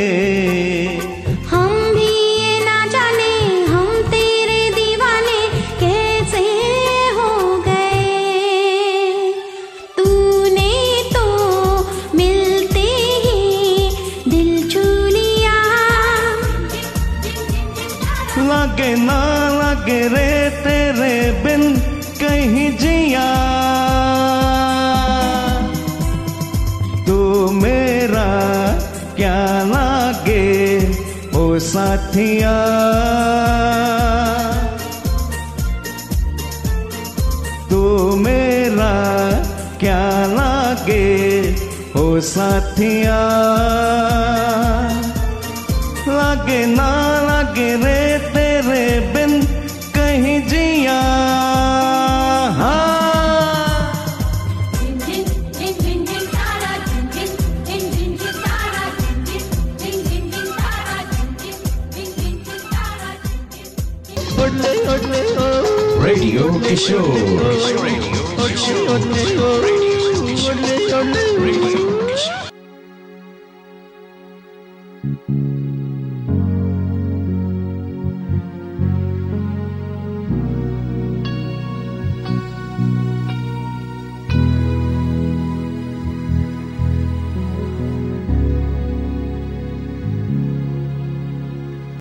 [32.15, 32.74] साथिया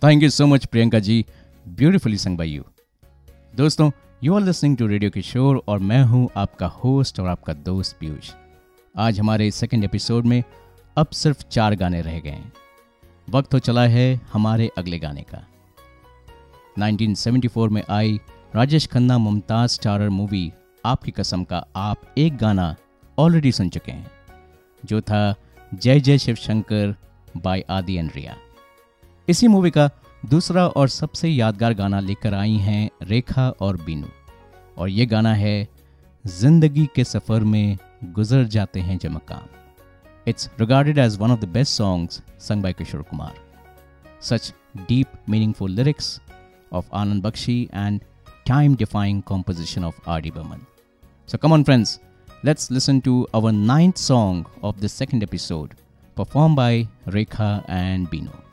[0.05, 1.25] thank you so much Priyanka ji
[1.67, 2.63] beautifully sung by you
[3.55, 3.91] दोस्तों
[4.23, 8.31] you are listening to radio Kishore और मैं हूँ आपका होस्ट और आपका दोस्त पीयूष।
[8.97, 10.43] आज हमारे सेकेंड एपिसोड में
[10.97, 12.53] अब सिर्फ़ चार गाने रह गए हैं।
[13.29, 15.43] वक्त हो चला है हमारे अगले गाने का।
[16.79, 18.19] 1974 में आई
[18.55, 20.51] राजेश खन्ना मुमताज़ स्टारर मूवी
[20.85, 22.75] आपकी कसम का आप एक गाना
[23.17, 24.11] ऑलरेडी सुन चुके हैं,
[24.85, 25.35] जो था
[25.73, 26.95] जय जय शिव शंकर
[27.37, 28.37] बाय आदि एंड रिया
[29.29, 29.89] इसी मूवी का
[30.25, 34.07] दूसरा और सबसे यादगार गाना लेकर आई हैं रेखा और बीनू।
[34.77, 35.67] और ये गाना है,
[36.27, 39.47] ज़िंदगी के सफ़र में गुजर जाते हैं जमकाम
[40.27, 43.33] it's regarded as one of the best songs sung by Kishore Kumar
[44.21, 46.21] such deep meaningful lyrics
[46.73, 48.01] of Anand Bakshi and
[48.47, 50.65] time defying composition of R D Burman
[51.27, 51.99] so come friends
[52.45, 55.73] let's listen to our ninth song of the second episode
[56.17, 58.44] perform by Rekha and Binu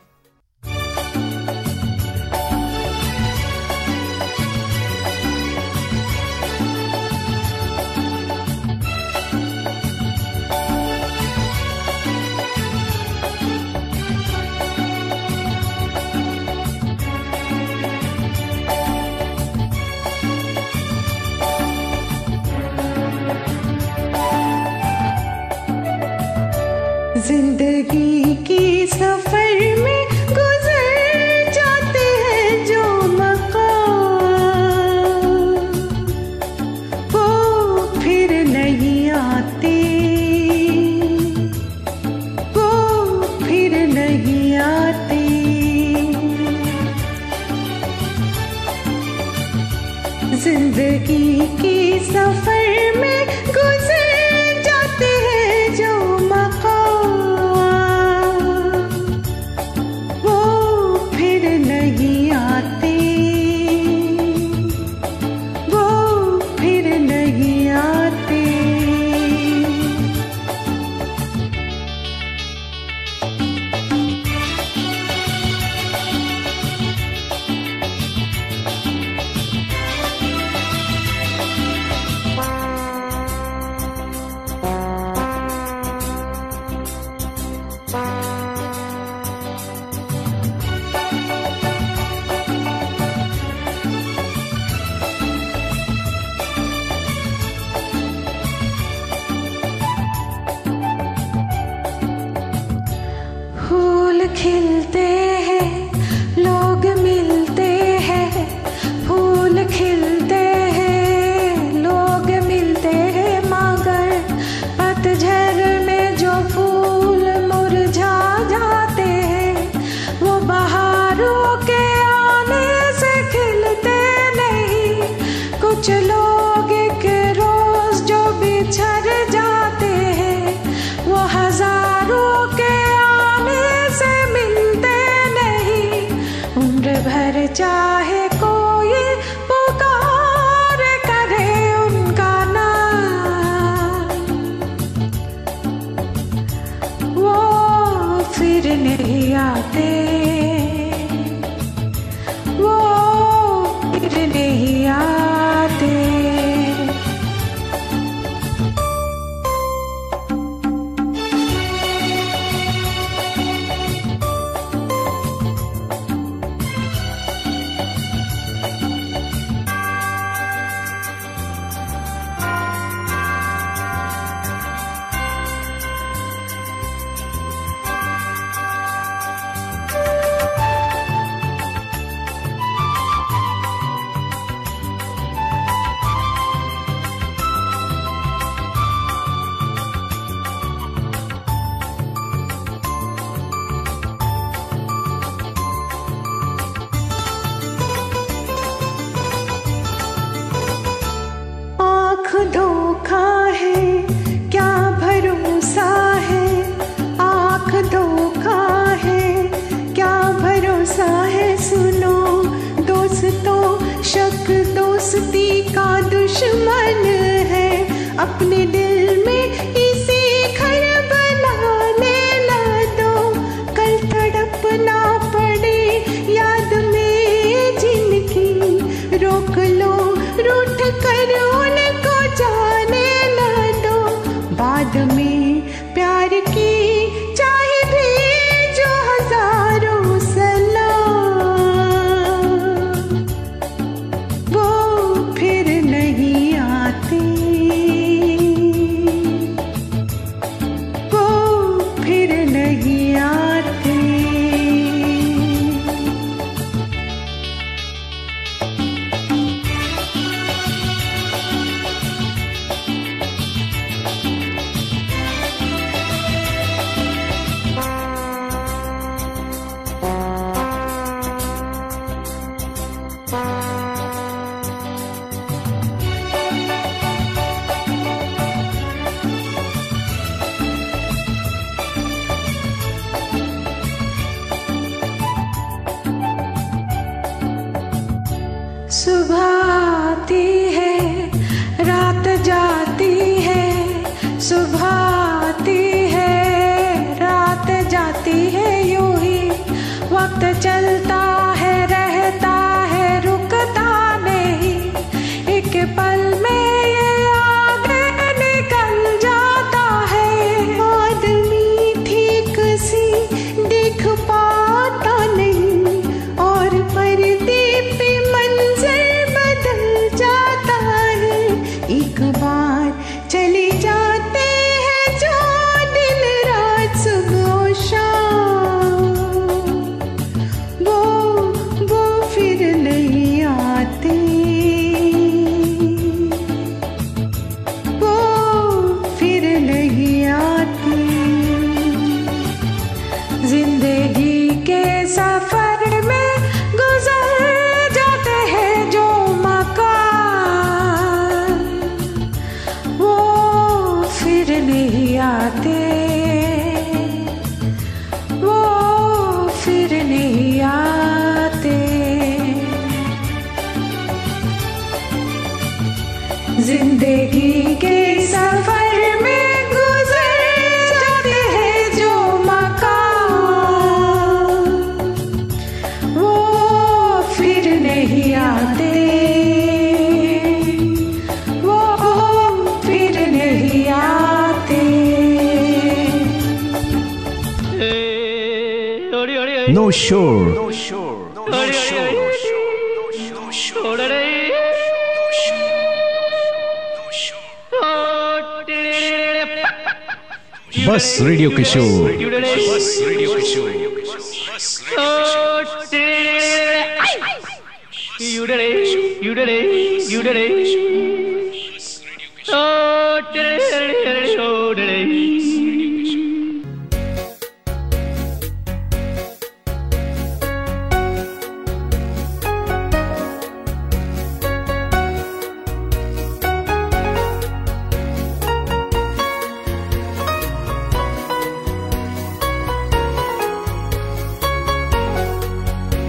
[104.43, 104.72] fool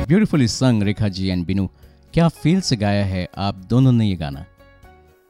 [0.07, 1.69] beautifully sung Rekha ji and Binu,
[2.13, 4.45] क्या feel से गाया है आप दोनों ने ये गाना?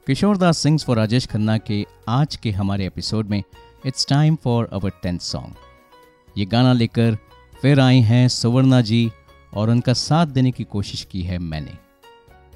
[0.07, 3.43] किशोर दास sings for Rajesh Khanna के आज के हमारे एपिसोड में
[3.85, 5.53] it's time for our tenth song
[6.37, 7.17] ये गाना लेकर
[7.61, 9.11] फिर आई हैं सुवर्णा जी
[9.53, 11.73] और उनका साथ देने की कोशिश की है मैंने।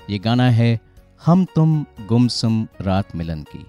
[0.09, 0.79] ये गाना है
[1.25, 3.65] हम तुम गुमसुम रात मिलन की।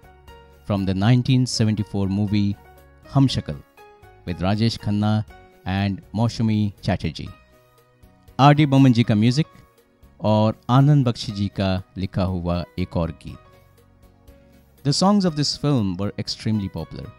[0.66, 2.54] फ्रॉम द 1974 मूवी
[3.14, 3.54] हम शक्ल
[4.26, 5.24] विद राजेश खन्ना
[5.66, 7.28] एंड मौसमी चैटर्जी
[8.40, 9.46] आर डी बमन जी का म्यूज़िक
[10.20, 15.96] और आनंद बख्शी जी का लिखा हुआ एक और गीत। The songs of this film
[15.96, 17.10] were extremely popular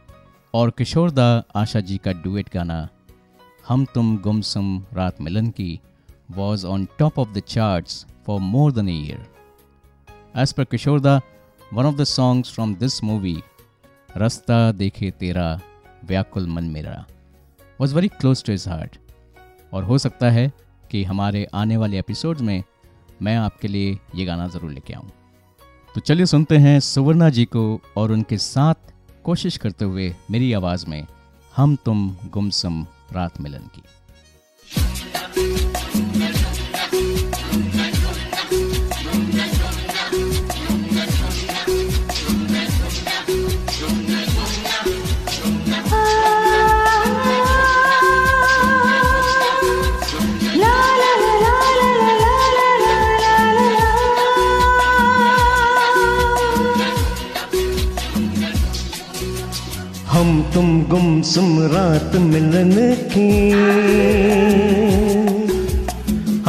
[0.53, 2.87] और किशोर दा आशा जी का डुएट गाना,
[3.67, 5.79] हम तुम गुमसुम रात मिलन की
[6.31, 9.27] was on top of the charts for more than a year
[10.37, 11.19] as per Kishore da
[11.73, 13.37] one of the songs from this movie
[14.17, 15.59] रास्ता देखे तेरा,
[16.05, 17.05] व्याकुल मन मेरा
[17.81, 18.97] was very close to his heart
[19.73, 20.51] और हो सकता है
[20.91, 22.63] कि हमारे आने वाले एपिसोड में
[23.21, 25.09] मैं आपके लिए ये गाना ज़रूर लेके आऊँ।
[25.95, 30.85] तो चलिए सुनते हैं सुवर्णा जी को और उनके साथ कोशिश करते हुए मेरी आवाज़
[30.87, 31.05] में
[31.55, 33.81] हम तुम गुमसुम रात मिलन की।
[60.53, 62.71] तुम गुमसुम रात मिलन
[63.17, 63.51] की।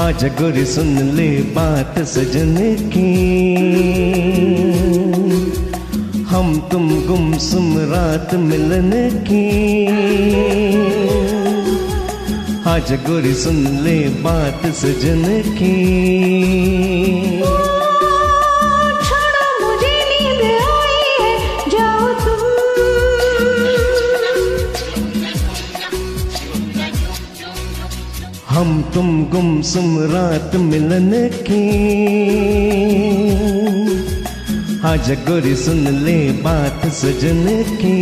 [0.03, 3.11] आज गोरी सुन ले बात सजन की।
[6.23, 8.91] हम तुम गुमसुम रात मिलन
[9.31, 9.87] की।
[12.71, 15.77] आज गोरी सुन ले बात सजन की।
[28.61, 31.11] हम तुम सुम रात मिलन
[31.51, 31.63] की।
[34.83, 37.97] हाज जगोरी सुन ले बात सजन की।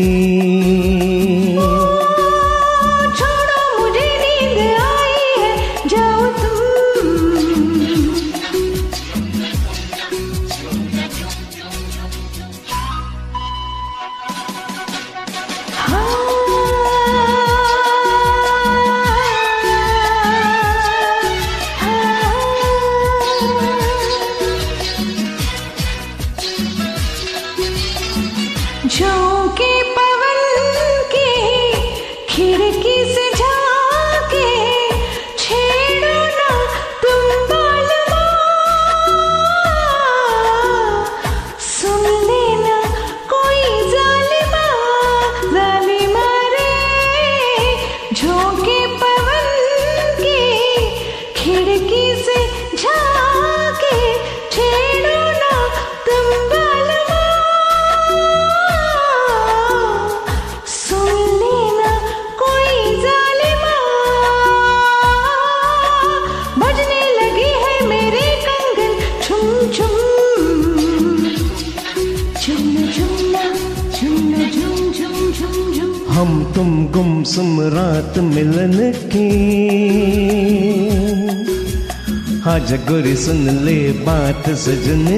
[82.99, 85.18] सुन ले बात सजने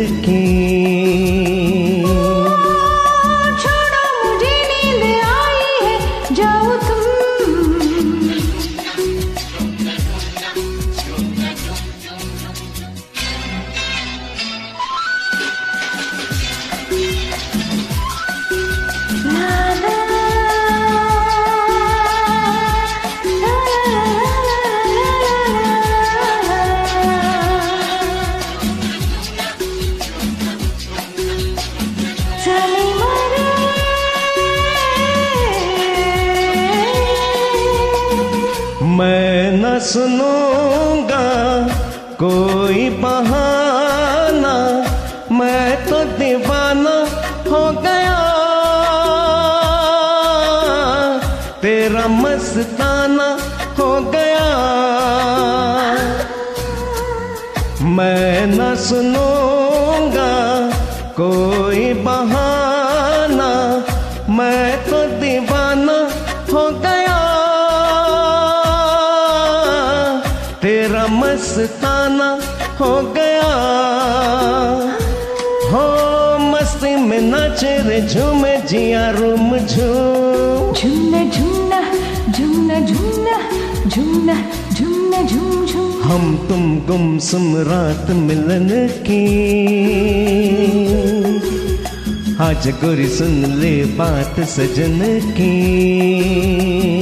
[93.21, 96.99] सुन ले बात सजन की।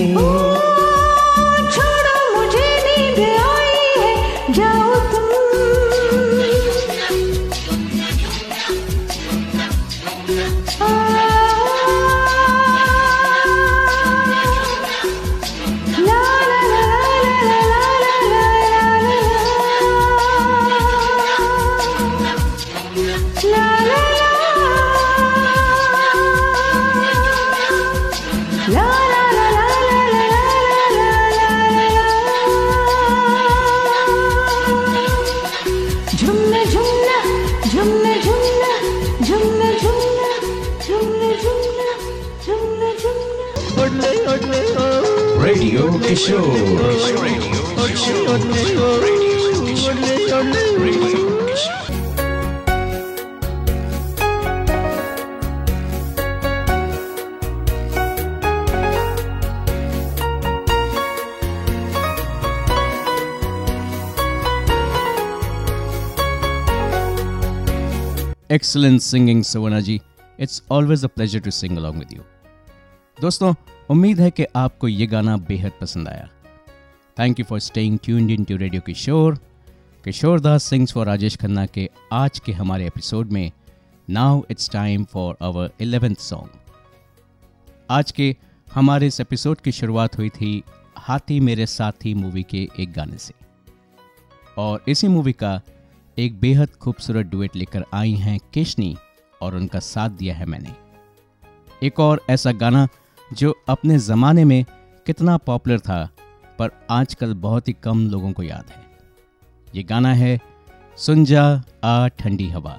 [68.68, 70.00] Excellent singing Suvarna ji
[70.40, 72.22] it's always a pleasure to sing along with you
[73.18, 73.54] दोस्तों,
[73.90, 76.28] उम्मीद है कि आपको ये गाना बेहद पसंद आया।
[77.16, 79.38] Thank you for staying tuned in to radio Kishore
[80.04, 83.50] Kishore Das sings for Rajesh Khanna के आज के हमारे एपिसोड में।
[84.08, 86.60] Now it's time for our eleventh song
[87.90, 88.34] आज के
[88.74, 90.62] हमारे इस एपिसोड की शुरुआत हुई थी
[90.98, 93.34] हाथी मेरे साथी मूवी के एक गाने से।
[94.58, 95.60] और इसी मूवी का
[96.18, 98.96] एक बेहद खूबसूरत डुएट लेकर आई हैं केशनी
[99.42, 100.72] और उनका साथ दिया है मैंने।
[101.82, 102.86] एक और ऐसा गाना
[103.32, 104.64] जो अपने ज़माने में
[105.06, 106.08] कितना पॉपुलर था,
[106.58, 108.82] पर आजकल बहुत ही कम लोगों को याद है।
[109.74, 110.40] ये गाना है
[110.98, 111.44] सुन जा
[111.84, 112.78] आ ठंडी हवा।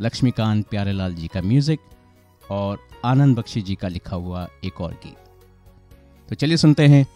[0.00, 1.80] लक्ष्मीकांत प्यारेलाल जी का म्यूज़िक
[2.50, 5.16] और आनंद बख्शी जी का लिखा हुआ एक और गीत।
[6.28, 7.06] तो चलिए सुनते हैं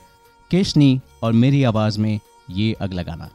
[0.50, 2.18] केशनी और मेरी आवाज़ में
[2.50, 3.30] ये अगला गाना।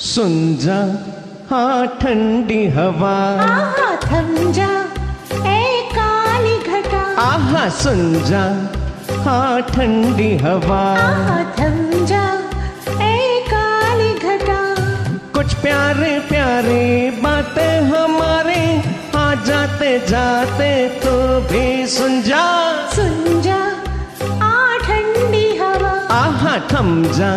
[0.00, 0.76] सुन जा
[1.48, 3.16] हाँ ठंडी हवा।
[3.46, 4.68] आहा थम जा
[5.46, 8.42] ए काली घटा। आहा सुन जा
[9.24, 12.22] हाँ ठंडी हवा। आहा थम जा
[13.08, 13.18] ए
[13.50, 14.58] काली घटा।
[15.34, 16.82] कुछ प्यारे प्यारे
[17.22, 18.60] बातें हमारे
[19.16, 20.72] आ जाते जाते
[21.04, 21.16] तो
[21.52, 22.44] भी सुन जा
[22.96, 23.62] सुन जा
[24.44, 25.92] आ ठंडी हवा।
[26.24, 27.32] आहा थम जा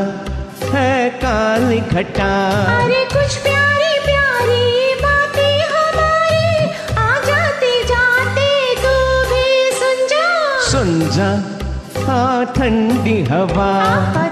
[1.24, 2.32] काली घटा।
[2.72, 6.66] अरे कुछ प्यारी प्यारी बातें हमारी
[6.98, 8.50] आ जाते जाते
[8.82, 8.96] तू
[9.30, 9.48] भी
[9.80, 10.28] सुन जा।
[10.72, 11.30] सुन जा
[12.14, 14.28] आ ठंडी हवा। आहा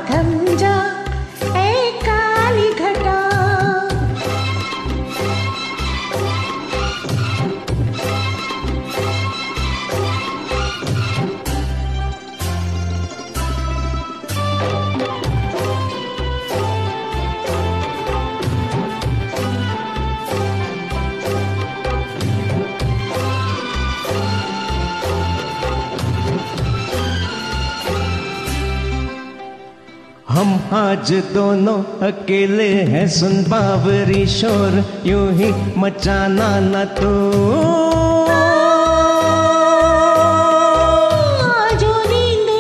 [30.74, 34.76] आज दोनों अकेले हैं सुन बावरी शोर
[35.06, 37.10] यूँ ही मचाना न तो।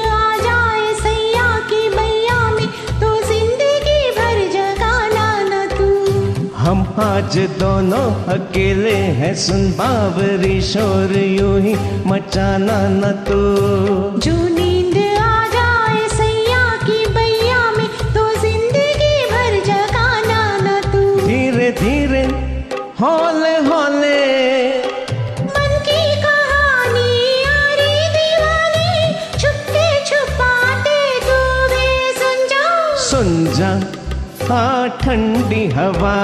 [0.08, 2.68] आ जाए सैया की बैया में
[3.02, 5.88] तो ज़िंदगी भर जगाना न तू।
[6.58, 11.76] हम आज दोनों अकेले हैं सुन बावरी शोर यूँ ही
[12.12, 13.40] मचाना न तो।
[35.04, 36.16] ठंडी हवा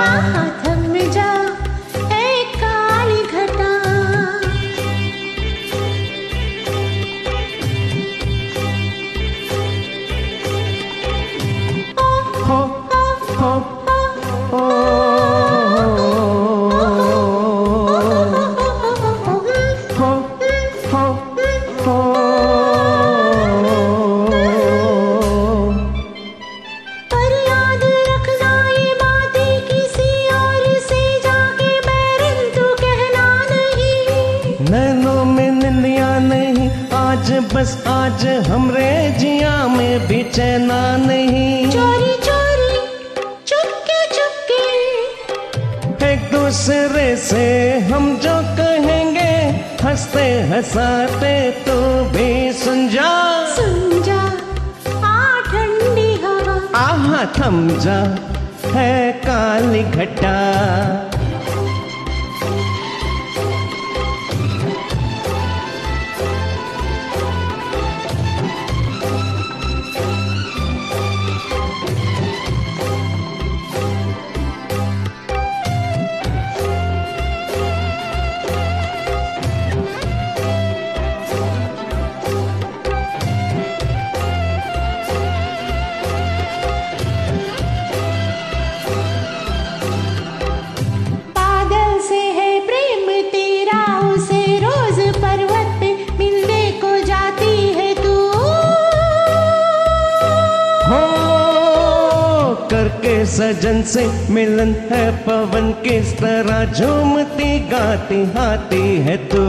[103.57, 109.45] सजन से मिलन है पवन किस तरह झूमती गाती हाती है तू।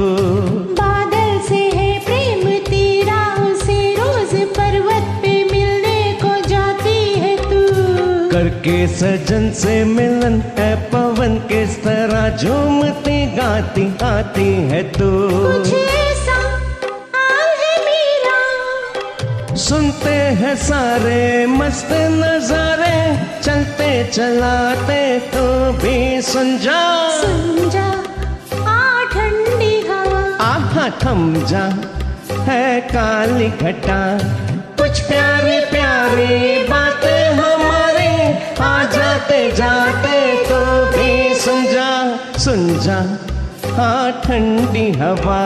[0.78, 7.60] बादल से है प्रेम तेरा उसे रोज पर्वत पे मिलने को जाती है तू।
[8.30, 15.10] करके सजन से मिलन है पवन किस तरह झूमती गाती आती है तू।
[15.66, 16.06] है
[19.59, 25.02] सुनते हैं सारे मस्त नजारे। चलते चलाते
[25.32, 25.42] तो
[25.72, 26.80] भी सुन जा
[27.20, 27.84] सुन जा
[28.70, 31.62] आ ठंडी हवा। थम जा
[32.48, 33.98] है काली घटा।
[34.80, 38.12] कुछ प्यारी प्यारी बातें हमारी
[38.60, 40.20] आ जाते जाते
[40.50, 40.60] तो
[40.92, 41.90] भी सुन जा
[42.44, 43.00] सुन जा
[43.76, 45.40] हाँ ठंडी हवा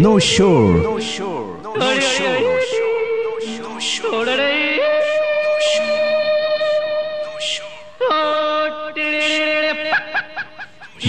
[0.00, 0.80] No shore.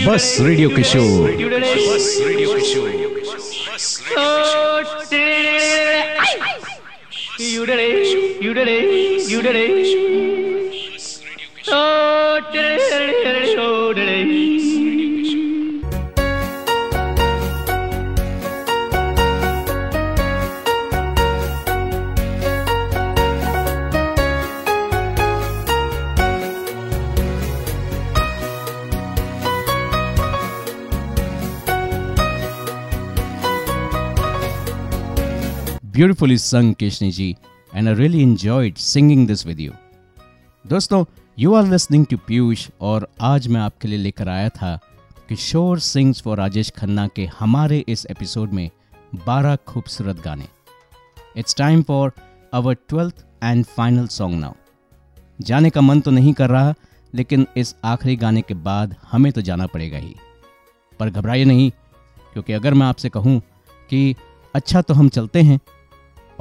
[0.07, 1.27] बस radio Kishore
[36.02, 37.38] Beautifully sung, Keshni ji,
[37.74, 39.72] and I really enjoyed singing this with you.
[40.66, 41.04] दोस्तों
[41.38, 44.80] you are listening to Piyush और आज मैं आपके लिए लेकर आया था
[45.28, 48.70] किशोर सिंग्स फॉर राजेश खन्ना के हमारे इस एपिसोड में
[49.28, 50.48] 12 खूबसूरत गाने।
[51.36, 52.12] It's time for
[52.54, 54.52] our twelfth and final song now
[55.40, 56.74] जाने का मन तो नहीं कर रहा
[57.14, 60.14] लेकिन इस आखिरी गाने के बाद हमें तो जाना पड़ेगा ही।
[61.00, 61.70] पर घबराइए नहीं
[62.32, 63.40] क्योंकि अगर मैं आपसे कहूँ
[63.90, 64.14] कि
[64.54, 65.60] अच्छा तो हम चलते हैं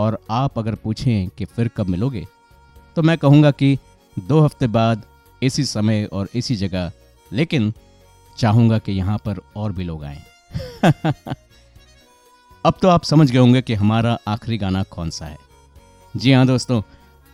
[0.01, 2.25] और आप अगर पूछें कि फिर कब मिलोगे
[2.95, 3.77] तो मैं कहूँगा कि
[4.17, 5.03] दो हफ़्ते बाद
[5.41, 6.91] इसी समय और इसी जगह,
[7.31, 7.73] लेकिन
[8.37, 10.21] चाहूँगा कि यहाँ पर और भी लोग आएँ।
[12.65, 15.37] अब तो आप समझ गए होंगे कि हमारा आखिरी गाना कौन सा है।
[16.13, 16.81] जी हाँ दोस्तों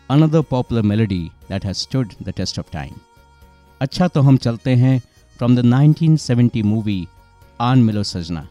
[0.10, 1.20] another popular melody
[1.50, 2.94] that has stood the test of time
[3.82, 5.00] अच्छा तो हम चलते हैं
[5.40, 7.08] from the 1970 movie
[7.60, 8.48] Aan Milo Sajna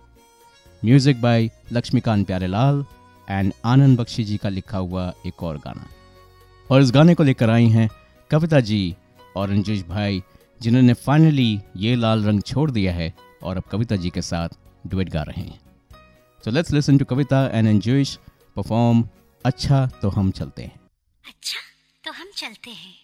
[0.83, 2.85] music by Laxmikant Pyarelal
[3.31, 5.87] and Anand Bakshi ji का लिखा हुआ एक और गाना।
[6.71, 7.89] और इस गाने को लेकर आई हैं
[8.31, 8.97] कविता जी
[9.37, 10.23] और रंजीश भाई
[10.61, 13.13] जिन्होंने फाइनली ये लाल रंग छोड़ दिया है
[13.43, 14.49] और अब कविता जी के साथ
[14.87, 15.59] डुएट गा रहे हैं।
[16.45, 18.19] So let's listen to Kavita and एंजॉयश
[18.57, 19.09] perform
[19.45, 20.81] अच्छा तो हम चलते हैं।
[21.25, 21.61] अच्छा
[22.05, 22.95] तो हम चलते हैं।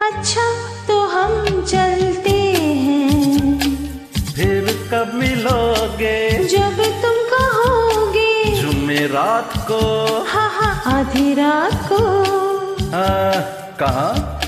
[0.00, 0.44] अच्छा
[0.86, 3.58] तो हम चलते हैं।
[4.34, 6.44] फिर कब मिलोगे?
[6.48, 6.80] जब
[9.06, 9.78] कहोगे को।
[10.24, 11.98] हाँ हाँ आधी रात को।
[12.94, 14.39] कहा कहाँ?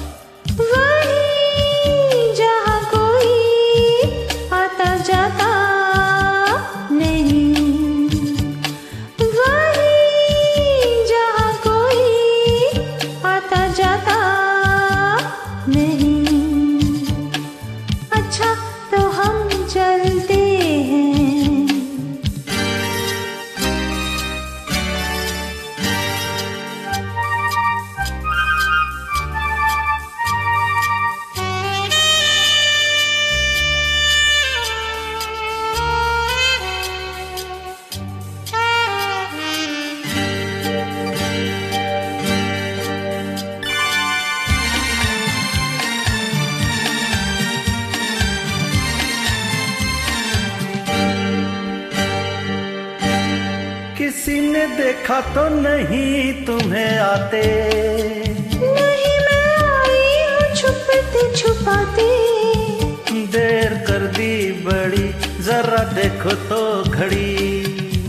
[55.03, 57.41] देखा तो नहीं तुम्हें आते।
[58.55, 62.07] नहीं मैं आई हूँ छुपते छुपाते।
[63.35, 65.09] देर कर दी बड़ी
[65.43, 67.35] जरा देखो तो घड़ी।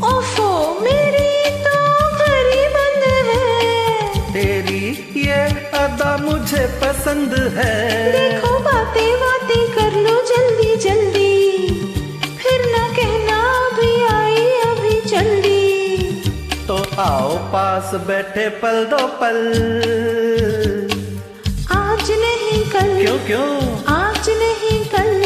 [0.06, 0.50] ओफो
[0.82, 1.34] मेरी
[1.66, 1.80] तो
[2.20, 4.86] घड़ी बंद है। तेरी
[5.26, 5.42] ये
[5.82, 7.76] अदा मुझे पसंद है।
[8.20, 11.23] देखो बातें बातें कर लो जल्दी जल्दी।
[17.04, 19.38] आओ पास बैठे पल दो पल।
[21.72, 23.84] आज नहीं कल। क्यों क्यों?
[23.94, 25.24] आज नहीं कल।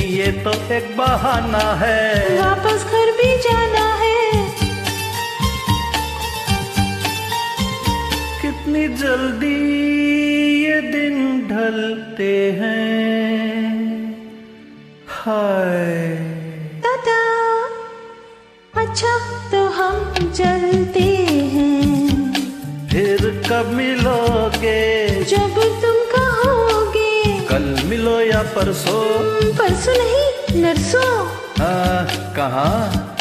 [0.00, 4.32] ये तो एक बहाना है। वापस घर भी जाना है।
[8.42, 9.56] कितनी जल्दी
[10.64, 12.94] ये दिन ढलते हैं।
[15.08, 16.08] हाय।
[16.84, 17.20] दादा
[18.82, 19.23] अच्छा
[20.34, 21.00] चलते
[21.54, 22.32] हैं।
[22.88, 25.08] फिर कब मिलोगे?
[25.24, 29.04] जब तुम कहोगे। कल मिलो या परसों?
[29.52, 31.26] परसों नहीं नरसों।
[31.60, 32.04] कहा
[32.36, 33.16] कहाँ?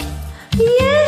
[0.55, 1.02] यही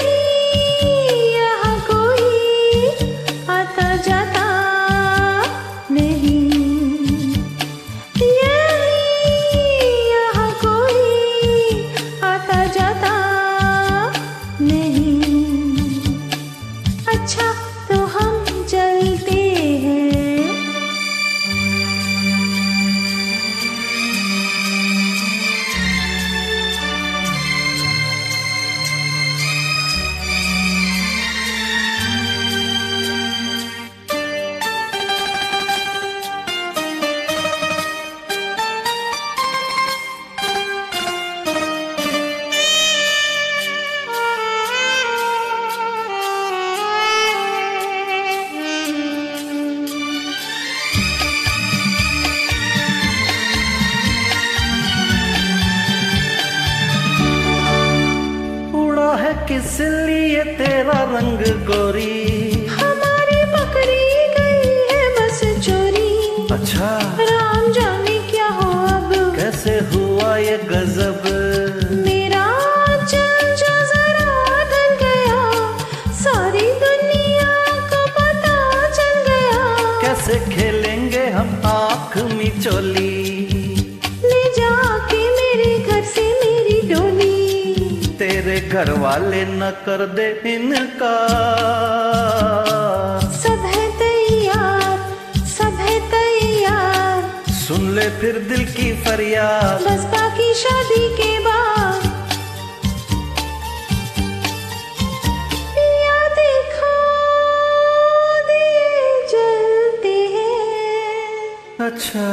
[111.85, 112.27] अच्छा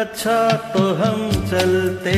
[0.00, 0.38] अच्छा
[0.72, 2.12] तो हम चलते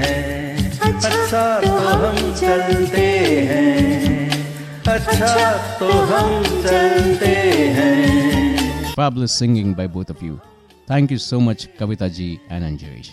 [0.00, 0.56] हैं
[0.88, 1.72] अच्छा तो
[2.02, 3.06] हम चलते
[3.50, 4.30] हैं
[4.94, 5.50] अच्छा
[5.80, 7.34] तो हम चलते
[7.78, 7.92] हैं
[8.96, 10.40] Fabulous singing by both of you.
[10.86, 13.10] Thank you so much, Kavita ji and Anjesh.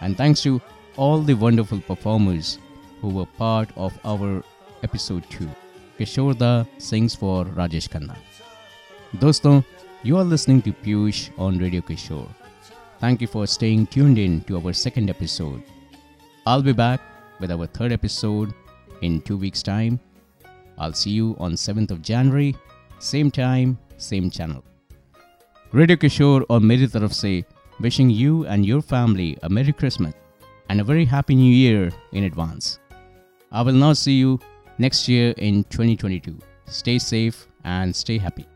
[0.00, 0.60] And thanks to
[0.96, 2.58] all the wonderful performers
[3.00, 4.42] who were part of our
[4.82, 5.48] episode 2.
[5.98, 8.16] Kishorda sings for Rajesh Khanna.
[9.16, 9.64] Doston,
[10.02, 12.28] You are listening to Piyush on Radio Kishore.
[13.00, 15.62] Thank you for staying tuned in to our second episode.
[16.46, 17.02] I'll be back
[17.38, 18.54] with our third episode
[19.02, 20.00] in two weeks' time.
[20.78, 22.56] I'll see you on 7th of January,
[22.98, 24.64] same time, same channel.
[25.72, 27.44] Radio Kishore or Meri Taraf Se,
[27.78, 30.14] wishing you and your family a Merry Christmas
[30.70, 32.78] and a very Happy New Year in advance.
[33.52, 34.40] I will now see you
[34.78, 36.38] next year in 2022.
[36.64, 38.46] Stay safe and stay happy.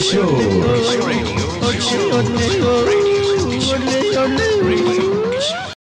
[0.00, 0.37] Show.